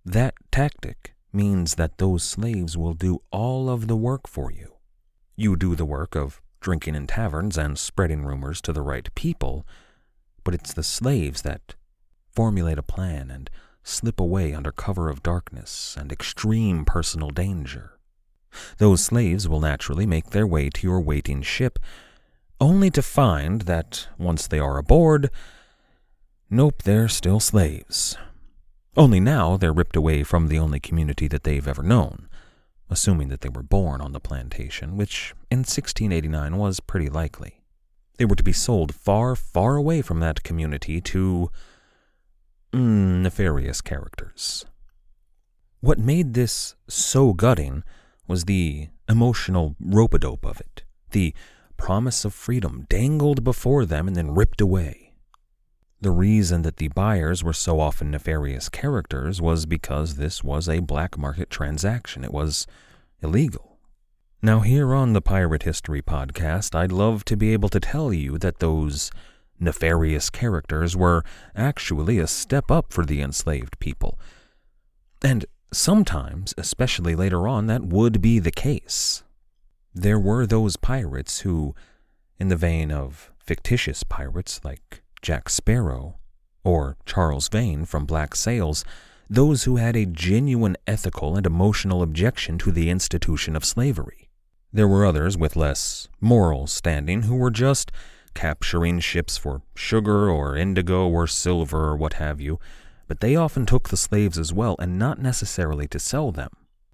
That 0.03 0.33
tactic 0.51 1.14
means 1.35 1.75
that 1.75 1.97
those 1.97 2.23
slaves 2.23 2.77
will 2.77 2.93
do 2.93 3.21
all 3.31 3.69
of 3.69 3.87
the 3.87 3.95
work 3.95 4.27
for 4.27 4.51
you. 4.51 4.73
You 5.35 5.55
do 5.55 5.75
the 5.75 5.85
work 5.85 6.15
of 6.15 6.41
drinking 6.61 6.95
in 6.95 7.05
taverns 7.05 7.57
and 7.57 7.77
spreading 7.77 8.23
rumors 8.23 8.61
to 8.61 8.73
the 8.73 8.81
right 8.81 9.13
people, 9.13 9.67
but 10.43 10.55
it's 10.55 10.73
the 10.73 10.83
slaves 10.83 11.41
that 11.43 11.75
formulate 12.31 12.79
a 12.79 12.83
plan 12.83 13.29
and 13.29 13.49
slip 13.83 14.19
away 14.19 14.53
under 14.53 14.71
cover 14.71 15.09
of 15.09 15.21
darkness 15.21 15.95
and 15.99 16.11
extreme 16.11 16.85
personal 16.85 17.29
danger. 17.29 17.99
Those 18.77 19.03
slaves 19.03 19.47
will 19.47 19.59
naturally 19.59 20.05
make 20.05 20.31
their 20.31 20.47
way 20.47 20.69
to 20.69 20.87
your 20.87 21.01
waiting 21.01 21.41
ship, 21.41 21.77
only 22.59 22.89
to 22.91 23.01
find 23.01 23.61
that 23.61 24.07
once 24.17 24.47
they 24.47 24.59
are 24.59 24.77
aboard, 24.77 25.29
nope, 26.49 26.83
they're 26.83 27.09
still 27.09 27.39
slaves. 27.39 28.17
Only 28.97 29.19
now 29.19 29.57
they're 29.57 29.73
ripped 29.73 29.97
away 29.97 30.23
from 30.23 30.47
the 30.47 30.59
only 30.59 30.79
community 30.79 31.27
that 31.27 31.43
they've 31.43 31.67
ever 31.67 31.83
known, 31.83 32.29
assuming 32.89 33.27
that 33.27 33.41
they 33.41 33.49
were 33.49 33.63
born 33.63 33.99
on 33.99 34.13
the 34.13 34.21
plantation, 34.21 34.95
which 34.95 35.33
in 35.51 35.59
1689 35.59 36.55
was 36.57 36.79
pretty 36.79 37.09
likely. 37.09 37.61
They 38.17 38.25
were 38.25 38.37
to 38.37 38.43
be 38.43 38.53
sold 38.53 38.95
far, 38.95 39.35
far 39.35 39.75
away 39.75 40.01
from 40.01 40.21
that 40.21 40.43
community 40.43 41.01
to 41.01 41.51
mm, 42.71 43.21
nefarious 43.21 43.81
characters. 43.81 44.65
What 45.81 45.99
made 45.99 46.33
this 46.33 46.75
so 46.87 47.33
gutting 47.33 47.83
was 48.27 48.45
the 48.45 48.87
emotional 49.09 49.75
rope-a-dope 49.79 50.45
of 50.45 50.61
it, 50.61 50.83
the 51.11 51.33
promise 51.75 52.23
of 52.23 52.33
freedom 52.33 52.85
dangled 52.87 53.43
before 53.43 53.85
them 53.85 54.07
and 54.07 54.15
then 54.15 54.33
ripped 54.33 54.61
away. 54.61 55.04
The 56.05 56.11
reason 56.11 56.61
that 56.61 56.77
the 56.77 56.89
buyers 56.89 57.43
were 57.43 57.51
so 57.51 57.79
often 57.79 58.11
nefarious 58.11 58.69
characters 58.69 59.41
was 59.41 59.65
because 59.65 60.17
this 60.17 60.43
was 60.43 60.69
a 60.69 60.79
black 60.81 61.17
market 61.17 61.49
transaction. 61.49 62.23
It 62.23 62.31
was 62.31 62.67
illegal. 63.23 63.79
Now, 64.39 64.59
here 64.59 64.93
on 64.93 65.13
the 65.13 65.21
Pirate 65.21 65.63
History 65.63 66.03
Podcast, 66.03 66.75
I'd 66.75 66.91
love 66.91 67.25
to 67.25 67.35
be 67.35 67.53
able 67.53 67.69
to 67.69 67.79
tell 67.79 68.13
you 68.13 68.37
that 68.37 68.59
those 68.59 69.09
nefarious 69.59 70.29
characters 70.29 70.95
were 70.95 71.23
actually 71.55 72.19
a 72.19 72.27
step 72.27 72.69
up 72.69 72.93
for 72.93 73.03
the 73.03 73.23
enslaved 73.23 73.79
people. 73.79 74.19
And 75.23 75.47
sometimes, 75.73 76.53
especially 76.55 77.15
later 77.15 77.47
on, 77.47 77.65
that 77.65 77.81
would 77.81 78.21
be 78.21 78.37
the 78.37 78.51
case. 78.51 79.23
There 79.91 80.19
were 80.19 80.45
those 80.45 80.77
pirates 80.77 81.39
who, 81.39 81.73
in 82.37 82.49
the 82.49 82.55
vein 82.55 82.91
of 82.91 83.31
fictitious 83.39 84.03
pirates 84.03 84.61
like 84.63 85.01
Jack 85.21 85.49
Sparrow 85.49 86.15
or 86.63 86.97
Charles 87.05 87.47
Vane 87.47 87.85
from 87.85 88.05
Black 88.05 88.35
Sails, 88.35 88.83
those 89.29 89.63
who 89.63 89.77
had 89.77 89.95
a 89.95 90.05
genuine 90.05 90.77
ethical 90.85 91.35
and 91.35 91.45
emotional 91.45 92.01
objection 92.01 92.57
to 92.59 92.71
the 92.71 92.89
institution 92.89 93.55
of 93.55 93.65
slavery. 93.65 94.29
There 94.73 94.87
were 94.87 95.05
others 95.05 95.37
with 95.37 95.55
less 95.55 96.09
moral 96.19 96.67
standing 96.67 97.23
who 97.23 97.35
were 97.35 97.51
just 97.51 97.91
capturing 98.33 98.99
ships 98.99 99.37
for 99.37 99.61
sugar 99.75 100.29
or 100.29 100.57
indigo 100.57 101.07
or 101.07 101.27
silver 101.27 101.85
or 101.85 101.95
what 101.95 102.13
have 102.13 102.41
you, 102.41 102.59
but 103.07 103.21
they 103.21 103.35
often 103.35 103.65
took 103.65 103.89
the 103.89 103.97
slaves 103.97 104.37
as 104.37 104.51
well, 104.51 104.75
and 104.79 104.99
not 104.99 105.21
necessarily 105.21 105.87
to 105.87 105.99
sell 105.99 106.31
them. 106.31 106.49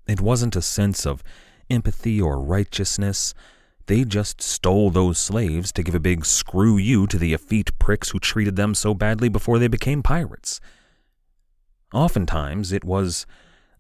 It 0.08 0.22
wasn't 0.22 0.56
a 0.56 0.62
sense 0.62 1.06
of 1.06 1.24
empathy 1.70 2.22
or 2.22 2.40
righteousness. 2.40 3.34
They 3.92 4.06
just 4.06 4.42
stole 4.42 4.90
those 4.90 5.20
slaves 5.20 5.74
to 5.74 5.84
give 5.84 5.94
a 5.94 6.00
big 6.00 6.26
screw 6.26 6.78
you 6.78 7.08
to 7.08 7.18
the 7.18 7.34
effete 7.34 7.78
pricks 7.78 8.12
who 8.12 8.20
treated 8.20 8.56
them 8.56 8.74
so 8.74 8.94
badly 8.94 9.28
before 9.28 9.60
they 9.60 9.68
became 9.68 10.02
pirates. 10.02 10.62
Oftentimes, 11.94 12.72
it 12.72 12.86
was 12.86 13.26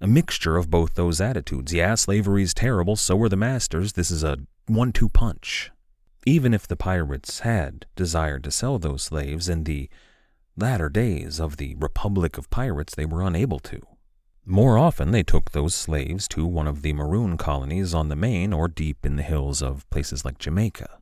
a 0.02 0.08
mixture 0.08 0.58
of 0.58 0.70
both 0.70 0.96
those 0.96 1.22
attitudes. 1.22 1.74
Yeah, 1.74 1.96
slavery's 1.96 2.54
terrible, 2.54 2.98
so 2.98 3.22
are 3.22 3.30
the 3.30 3.38
masters. 3.38 3.94
This 3.94 4.12
is 4.12 4.22
a 4.22 4.40
one 4.68 4.92
two 4.92 5.08
punch. 5.08 5.72
Even 6.26 6.54
if 6.54 6.68
the 6.68 6.76
pirates 6.76 7.40
had 7.40 7.86
desired 7.96 8.44
to 8.44 8.52
sell 8.52 8.80
those 8.80 9.04
slaves 9.04 9.48
in 9.48 9.64
the 9.64 9.90
latter 10.58 10.90
days 10.90 11.40
of 11.40 11.56
the 11.56 11.76
Republic 11.76 12.38
of 12.38 12.50
Pirates, 12.50 12.96
they 12.96 13.06
were 13.06 13.22
unable 13.22 13.60
to. 13.60 13.80
More 14.46 14.78
often, 14.78 15.12
they 15.12 15.24
took 15.24 15.52
those 15.52 15.76
slaves 15.76 16.28
to 16.30 16.46
one 16.46 16.68
of 16.68 16.82
the 16.82 16.94
maroon 16.94 17.38
colonies 17.38 17.94
on 17.94 18.10
the 18.10 18.16
main 18.16 18.54
or 18.54 18.68
deep 18.68 19.06
in 19.06 19.16
the 19.16 19.24
hills 19.24 19.62
of 19.62 19.88
places 19.92 20.26
like 20.26 20.40
Jamaica. 20.40 21.00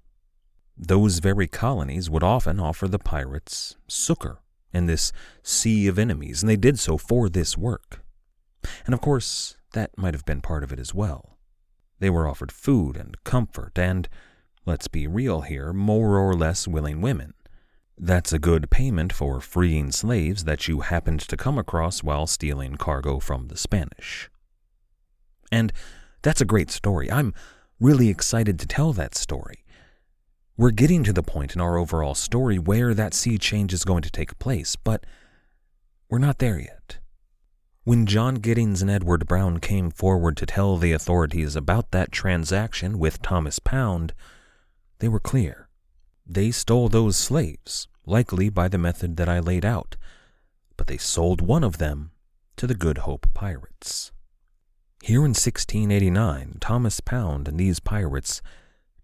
Those 0.78 1.20
very 1.20 1.48
colonies 1.48 2.10
would 2.10 2.24
often 2.24 2.60
offer 2.60 2.88
the 2.88 3.00
pirates 3.00 3.78
succor 3.88 4.40
in 4.74 4.86
this 4.86 5.12
sea 5.42 5.88
of 5.88 5.98
enemies, 5.98 6.44
and 6.44 6.50
they 6.50 6.58
did 6.58 6.80
so 6.80 6.98
for 6.98 7.30
this 7.30 7.58
work. 7.58 8.04
And 8.86 8.94
of 8.94 9.02
course, 9.02 9.56
that 9.74 9.98
might 9.98 10.14
have 10.14 10.26
been 10.26 10.42
part 10.42 10.64
of 10.64 10.74
it 10.74 10.80
as 10.80 10.94
well. 10.94 11.38
They 12.00 12.10
were 12.10 12.28
offered 12.28 12.52
food 12.52 12.98
and 12.98 13.22
comfort, 13.24 13.78
and 13.78 14.08
let's 14.66 14.88
be 14.88 15.08
real 15.08 15.42
here, 15.42 15.74
more 15.74 16.18
or 16.18 16.34
less 16.34 16.68
willing 16.68 17.02
women. 17.02 17.34
That's 18.02 18.32
a 18.32 18.40
good 18.40 18.70
payment 18.70 19.12
for 19.12 19.42
freeing 19.42 19.92
slaves 19.92 20.46
that 20.46 20.70
you 20.70 20.80
happened 20.80 21.20
to 21.20 21.36
come 21.36 21.58
across 21.58 22.02
while 22.02 22.28
stealing 22.28 22.78
cargo 22.78 23.20
from 23.20 23.50
the 23.50 23.58
Spanish. 23.58 24.30
And 25.52 25.74
that's 26.22 26.40
a 26.40 26.46
great 26.46 26.72
story. 26.72 27.12
I'm 27.12 27.34
really 27.78 28.08
excited 28.08 28.58
to 28.60 28.68
tell 28.68 28.94
that 28.94 29.16
story. 29.16 29.66
We're 30.56 30.72
getting 30.72 31.04
to 31.04 31.14
the 31.14 31.24
point 31.24 31.56
in 31.56 31.62
our 31.62 31.78
overall 31.78 32.16
story 32.16 32.58
where 32.58 32.94
that 32.94 33.14
sea 33.14 33.38
change 33.38 33.74
is 33.74 33.84
going 33.84 34.04
to 34.04 34.12
take 34.12 34.40
place, 34.40 34.78
but 34.78 35.06
we're 36.10 36.20
not 36.20 36.40
there 36.40 36.60
yet. 36.60 37.00
When 37.84 38.06
John 38.06 38.36
Giddings 38.36 38.82
and 38.82 38.90
Edward 38.90 39.28
Brown 39.28 39.60
came 39.60 39.92
forward 39.92 40.38
to 40.38 40.46
tell 40.46 40.78
the 40.78 40.94
authorities 40.94 41.56
about 41.56 41.92
that 41.92 42.14
transaction 42.14 42.98
with 42.98 43.22
Thomas 43.22 43.60
Pound, 43.60 44.14
they 45.00 45.10
were 45.10 45.20
clear. 45.20 45.69
They 46.32 46.52
stole 46.52 46.90
those 46.90 47.18
slaves, 47.18 47.88
likely 48.06 48.50
by 48.50 48.68
the 48.68 48.78
method 48.78 49.18
that 49.18 49.28
I 49.28 49.40
laid 49.40 49.66
out, 49.66 49.96
but 50.78 50.86
they 50.86 50.98
sold 50.98 51.42
one 51.42 51.64
of 51.64 51.80
them 51.80 52.12
to 52.56 52.68
the 52.68 52.76
Good 52.76 53.00
Hope 53.00 53.34
pirates. 53.34 54.12
Here 55.02 55.22
in 55.22 55.32
1689, 55.32 56.58
Thomas 56.62 57.00
Pound 57.00 57.48
and 57.48 57.60
these 57.60 57.80
pirates 57.80 58.44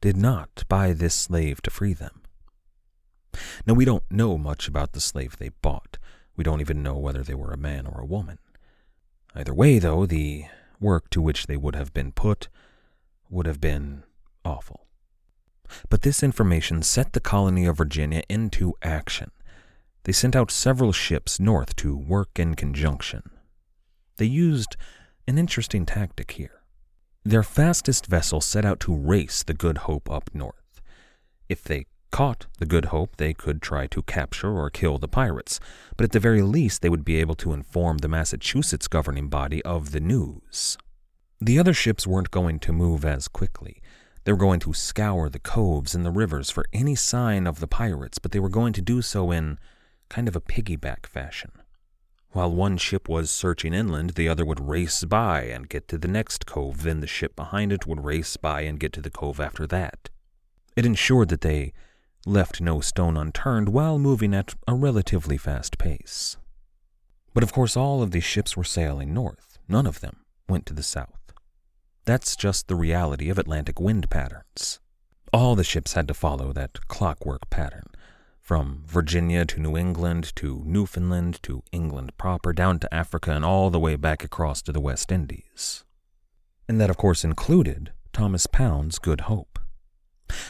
did 0.02 0.16
not 0.16 0.66
buy 0.70 0.94
this 0.94 1.16
slave 1.16 1.64
to 1.64 1.72
free 1.72 1.94
them. 1.94 2.22
Now, 3.66 3.74
we 3.74 3.86
don't 3.86 4.04
know 4.12 4.38
much 4.38 4.68
about 4.68 4.92
the 4.92 5.02
slave 5.02 5.38
they 5.38 5.50
bought. 5.50 5.98
We 6.36 6.44
don't 6.44 6.62
even 6.62 6.84
know 6.84 6.98
whether 6.98 7.24
they 7.24 7.34
were 7.34 7.52
a 7.52 7.58
man 7.58 7.88
or 7.88 8.02
a 8.02 8.06
woman. 8.06 8.38
Either 9.34 9.54
way, 9.54 9.80
though, 9.80 10.06
the 10.06 10.46
work 10.80 11.10
to 11.10 11.22
which 11.22 11.48
they 11.48 11.58
would 11.58 11.76
have 11.76 11.92
been 11.92 12.12
put 12.12 12.50
would 13.32 13.48
have 13.48 13.60
been 13.60 14.04
awful. 14.44 14.85
But 15.90 16.02
this 16.02 16.24
information 16.24 16.82
set 16.84 17.14
the 17.14 17.20
colony 17.20 17.66
of 17.66 17.78
Virginia 17.78 18.24
into 18.30 18.74
action. 18.82 19.32
They 20.04 20.12
sent 20.12 20.36
out 20.36 20.52
several 20.52 20.92
ships 20.92 21.40
north 21.40 21.76
to 21.78 21.96
work 21.96 22.38
in 22.38 22.56
conjunction. 22.56 23.24
They 24.18 24.26
used 24.26 24.78
an 25.28 25.38
interesting 25.38 25.86
tactic 25.86 26.32
here. 26.32 26.62
Their 27.24 27.44
fastest 27.44 28.06
vessel 28.06 28.40
set 28.40 28.66
out 28.66 28.80
to 28.82 28.96
race 28.96 29.42
the 29.42 29.56
Good 29.56 29.80
Hope 29.80 30.12
up 30.12 30.30
north. 30.34 30.82
If 31.50 31.64
they 31.64 31.88
caught 32.12 32.46
the 32.60 32.66
Good 32.66 32.86
Hope, 32.86 33.18
they 33.18 33.34
could 33.34 33.62
try 33.62 33.88
to 33.88 34.04
capture 34.04 34.56
or 34.56 34.70
kill 34.70 35.00
the 35.00 35.08
pirates, 35.08 35.60
but 35.98 36.04
at 36.04 36.12
the 36.12 36.20
very 36.20 36.42
least 36.42 36.82
they 36.82 36.90
would 36.90 37.04
be 37.04 37.20
able 37.20 37.36
to 37.36 37.52
inform 37.52 37.98
the 37.98 38.08
Massachusetts 38.08 38.88
governing 38.88 39.28
body 39.28 39.62
of 39.66 39.92
the 39.92 40.00
news. 40.00 40.78
The 41.42 41.60
other 41.60 41.74
ships 41.74 42.08
weren't 42.08 42.32
going 42.32 42.60
to 42.60 42.72
move 42.72 43.04
as 43.04 43.28
quickly. 43.28 43.82
They 44.26 44.32
were 44.32 44.38
going 44.38 44.60
to 44.62 44.74
scour 44.74 45.30
the 45.30 45.40
coves 45.40 45.94
and 45.94 46.04
the 46.04 46.12
rivers 46.12 46.50
for 46.50 46.66
any 46.74 46.96
sign 46.96 47.46
of 47.46 47.60
the 47.60 47.68
pirates, 47.68 48.18
but 48.18 48.32
they 48.32 48.40
were 48.40 48.50
going 48.50 48.74
to 48.74 48.82
do 48.82 49.02
so 49.04 49.32
in 49.32 49.60
kind 50.10 50.28
of 50.28 50.36
a 50.36 50.42
piggyback 50.42 51.06
fashion. 51.06 51.52
While 52.32 52.52
one 52.52 52.78
ship 52.78 53.08
was 53.08 53.30
searching 53.30 53.74
inland, 53.74 54.12
the 54.12 54.28
other 54.28 54.44
would 54.44 54.68
race 54.68 55.04
by 55.06 55.44
and 55.44 55.70
get 55.70 55.88
to 55.90 55.98
the 56.00 56.08
next 56.08 56.48
cove, 56.48 56.82
then 56.82 57.00
the 57.00 57.08
ship 57.08 57.36
behind 57.36 57.72
it 57.72 57.86
would 57.86 58.04
race 58.04 58.36
by 58.36 58.62
and 58.62 58.80
get 58.80 58.92
to 58.94 59.02
the 59.02 59.12
cove 59.12 59.40
after 59.40 59.68
that. 59.68 60.10
It 60.76 60.88
ensured 60.88 61.30
that 61.30 61.42
they 61.42 61.72
left 62.26 62.60
no 62.60 62.82
stone 62.82 63.16
unturned 63.16 63.70
while 63.70 64.00
moving 64.00 64.34
at 64.34 64.56
a 64.68 64.74
relatively 64.74 65.38
fast 65.38 65.78
pace. 65.78 66.36
But 67.36 67.44
of 67.44 67.54
course, 67.54 67.78
all 67.78 68.02
of 68.02 68.10
these 68.10 68.24
ships 68.24 68.58
were 68.58 68.64
sailing 68.64 69.14
north. 69.14 69.60
None 69.70 69.86
of 69.86 70.00
them 70.00 70.26
went 70.50 70.66
to 70.66 70.74
the 70.74 70.84
south. 70.84 71.25
That's 72.06 72.36
just 72.36 72.68
the 72.68 72.76
reality 72.76 73.30
of 73.30 73.40
Atlantic 73.40 73.80
wind 73.80 74.12
patterns. 74.12 74.80
All 75.34 75.56
the 75.56 75.64
ships 75.64 75.94
had 75.94 76.08
to 76.08 76.14
follow 76.14 76.54
that 76.54 76.88
clockwork 76.88 77.50
pattern, 77.50 77.88
from 78.40 78.84
Virginia 78.86 79.44
to 79.46 79.60
New 79.60 79.76
England 79.76 80.32
to 80.36 80.62
Newfoundland 80.68 81.42
to 81.42 81.64
England 81.72 82.16
proper, 82.16 82.54
down 82.54 82.78
to 82.80 82.94
Africa, 82.94 83.32
and 83.32 83.44
all 83.44 83.72
the 83.72 83.80
way 83.80 83.96
back 83.96 84.24
across 84.24 84.62
to 84.62 84.72
the 84.72 84.80
West 84.80 85.12
Indies. 85.12 85.84
And 86.70 86.80
that, 86.80 86.92
of 86.92 86.98
course, 86.98 87.24
included 87.24 87.92
Thomas 88.14 88.46
Pound's 88.46 89.00
Good 89.00 89.22
Hope. 89.22 89.58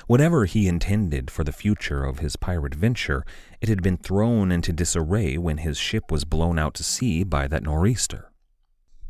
Whatever 0.08 0.46
he 0.46 0.68
intended 0.68 1.32
for 1.32 1.46
the 1.46 1.54
future 1.54 2.04
of 2.04 2.20
his 2.20 2.36
pirate 2.36 2.76
venture, 2.76 3.26
it 3.62 3.70
had 3.70 3.82
been 3.82 3.98
thrown 3.98 4.52
into 4.52 4.74
disarray 4.74 5.38
when 5.38 5.60
his 5.60 5.78
ship 5.78 6.12
was 6.12 6.26
blown 6.26 6.60
out 6.60 6.74
to 6.76 6.84
sea 6.84 7.24
by 7.24 7.48
that 7.48 7.64
nor'easter. 7.64 8.30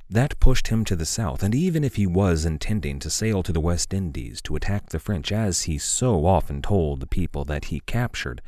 That 0.10 0.40
pushed 0.40 0.68
him 0.68 0.86
to 0.86 0.96
the 0.96 1.06
south, 1.06 1.42
and 1.42 1.56
even 1.56 1.84
if 1.84 1.96
he 1.96 2.06
was 2.06 2.46
intending 2.46 3.00
to 3.00 3.10
sail 3.10 3.42
to 3.42 3.52
the 3.52 3.60
West 3.60 3.94
Indies 3.94 4.42
to 4.44 4.56
attack 4.56 4.90
the 4.90 5.00
French, 5.00 5.32
as 5.32 5.64
he 5.64 5.78
so 5.80 6.26
often 6.26 6.62
told 6.62 7.00
the 7.00 7.08
people 7.08 7.44
that 7.46 7.66
he 7.66 7.80
captured, 7.82 8.42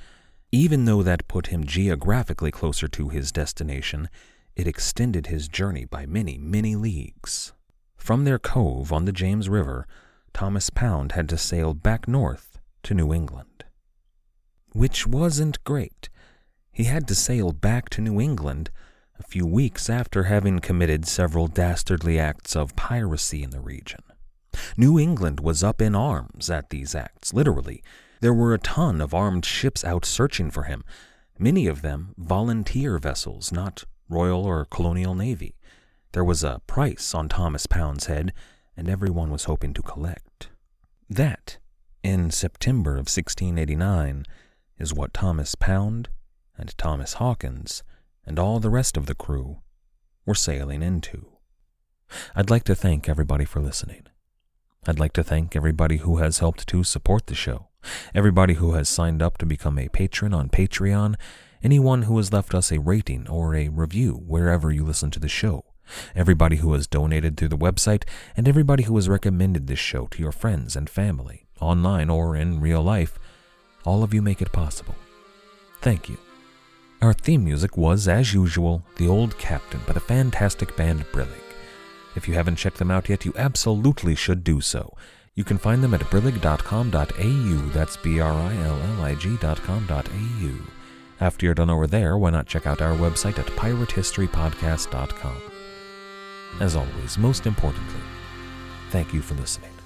even 0.51 0.85
though 0.85 1.01
that 1.01 1.27
put 1.27 1.47
him 1.47 1.65
geographically 1.65 2.51
closer 2.51 2.87
to 2.87 3.09
his 3.09 3.31
destination, 3.31 4.07
it 4.55 4.67
extended 4.67 5.27
his 5.27 5.47
journey 5.47 5.85
by 5.85 6.05
many, 6.05 6.37
many 6.37 6.75
leagues. 6.75 7.53
From 7.95 8.23
their 8.23 8.39
cove 8.39 8.93
on 8.93 9.05
the 9.05 9.11
James 9.11 9.49
River, 9.49 9.87
Thomas 10.33 10.69
Pound 10.69 11.13
had 11.13 11.27
to 11.29 11.37
sail 11.37 11.73
back 11.73 12.07
north 12.07 12.59
to 12.83 12.93
New 12.93 13.11
England. 13.11 13.65
Which 14.73 15.07
wasn't 15.07 15.63
great. 15.63 16.09
He 16.71 16.83
had 16.83 17.07
to 17.07 17.15
sail 17.15 17.51
back 17.51 17.89
to 17.89 18.01
New 18.01 18.21
England 18.21 18.69
a 19.19 19.23
few 19.23 19.45
weeks 19.45 19.89
after 19.89 20.23
having 20.23 20.59
committed 20.59 21.07
several 21.07 21.47
dastardly 21.47 22.19
acts 22.19 22.55
of 22.55 22.75
piracy 22.75 23.43
in 23.43 23.49
the 23.49 23.59
region. 23.59 24.01
New 24.75 24.97
England 24.97 25.39
was 25.39 25.63
up 25.63 25.81
in 25.81 25.95
arms 25.95 26.49
at 26.49 26.69
these 26.69 26.95
acts, 26.95 27.33
literally. 27.33 27.83
There 28.21 28.33
were 28.33 28.53
a 28.53 28.59
ton 28.59 29.01
of 29.01 29.13
armed 29.13 29.45
ships 29.45 29.83
out 29.83 30.05
searching 30.05 30.49
for 30.49 30.63
him, 30.63 30.83
many 31.37 31.67
of 31.67 31.81
them 31.81 32.13
volunteer 32.17 32.97
vessels, 32.97 33.51
not 33.51 33.83
Royal 34.09 34.45
or 34.45 34.65
Colonial 34.65 35.13
Navy. 35.13 35.55
There 36.13 36.23
was 36.23 36.43
a 36.43 36.61
price 36.65 37.13
on 37.13 37.29
Thomas 37.29 37.67
Pound's 37.67 38.05
head, 38.05 38.33
and 38.75 38.89
everyone 38.89 39.29
was 39.29 39.43
hoping 39.43 39.73
to 39.73 39.81
collect. 39.81 40.49
That, 41.09 41.57
in 42.03 42.31
September 42.31 42.91
of 42.91 43.07
1689, 43.07 44.25
is 44.79 44.93
what 44.93 45.13
Thomas 45.13 45.55
Pound 45.55 46.09
and 46.57 46.75
Thomas 46.77 47.13
Hawkins 47.13 47.83
and 48.27 48.37
all 48.37 48.59
the 48.59 48.69
rest 48.69 48.97
of 48.97 49.07
the 49.07 49.15
crew 49.15 49.57
were 50.25 50.35
sailing 50.35 50.83
into. 50.83 51.25
I'd 52.35 52.51
like 52.51 52.63
to 52.65 52.75
thank 52.75 53.09
everybody 53.09 53.45
for 53.45 53.61
listening. 53.61 54.03
I'd 54.85 54.99
like 54.99 55.13
to 55.13 55.23
thank 55.23 55.55
everybody 55.55 55.97
who 55.97 56.17
has 56.17 56.39
helped 56.39 56.67
to 56.67 56.83
support 56.83 57.25
the 57.25 57.35
show. 57.35 57.69
everybody 58.13 58.55
who 58.55 58.73
has 58.73 58.89
signed 58.89 59.21
up 59.21 59.37
to 59.37 59.45
become 59.45 59.77
a 59.79 59.89
patron 59.89 60.33
on 60.33 60.49
Patreon, 60.49 61.15
anyone 61.63 62.03
who 62.03 62.17
has 62.17 62.33
left 62.33 62.53
us 62.53 62.71
a 62.71 62.79
rating 62.79 63.27
or 63.27 63.55
a 63.55 63.69
review 63.69 64.13
wherever 64.25 64.71
you 64.71 64.83
listen 64.83 65.11
to 65.11 65.19
the 65.19 65.27
show, 65.27 65.65
everybody 66.15 66.57
who 66.57 66.73
has 66.73 66.87
donated 66.87 67.37
through 67.37 67.47
the 67.49 67.57
website, 67.57 68.03
and 68.35 68.47
everybody 68.47 68.83
who 68.83 68.95
has 68.95 69.09
recommended 69.09 69.67
this 69.67 69.79
show 69.79 70.07
to 70.07 70.21
your 70.21 70.31
friends 70.31 70.75
and 70.75 70.89
family, 70.89 71.47
online 71.59 72.09
or 72.09 72.35
in 72.35 72.59
real 72.59 72.83
life. 72.83 73.17
All 73.85 74.03
of 74.03 74.13
you 74.13 74.21
make 74.21 74.41
it 74.41 74.51
possible. 74.51 74.95
Thank 75.81 76.09
you. 76.09 76.17
Our 76.99 77.13
theme 77.13 77.43
music 77.43 77.77
was, 77.77 78.07
as 78.07 78.33
usual, 78.33 78.83
The 78.95 79.07
Old 79.07 79.37
Captain 79.37 79.79
by 79.85 79.93
the 79.93 79.99
fantastic 79.99 80.75
band 80.75 81.05
Brillig. 81.11 81.43
If 82.15 82.27
you 82.27 82.33
haven't 82.33 82.55
checked 82.55 82.77
them 82.77 82.89
out 82.89 83.07
yet, 83.07 83.23
you 83.23 83.33
absolutely 83.37 84.15
should 84.15 84.43
do 84.43 84.61
so. 84.61 84.95
You 85.35 85.43
can 85.43 85.59
find 85.59 85.83
them 85.83 85.93
at 85.93 86.01
brillig.com.au, 86.01 87.69
that's 87.69 87.97
B 87.97 88.19
R 88.19 88.33
I 88.33 88.55
L 88.55 88.81
L 88.81 89.03
I 89.03 89.13
G.com.au. 89.13 90.71
After 91.19 91.45
you're 91.45 91.53
done 91.53 91.69
over 91.69 91.85
there, 91.85 92.17
why 92.17 92.31
not 92.31 92.47
check 92.47 92.65
out 92.65 92.81
our 92.81 92.97
website 92.97 93.37
at 93.37 93.45
piratehistorypodcast.com. 93.45 95.41
As 96.59 96.75
always, 96.75 97.19
most 97.19 97.45
importantly, 97.45 98.01
thank 98.89 99.13
you 99.13 99.21
for 99.21 99.35
listening. 99.35 99.76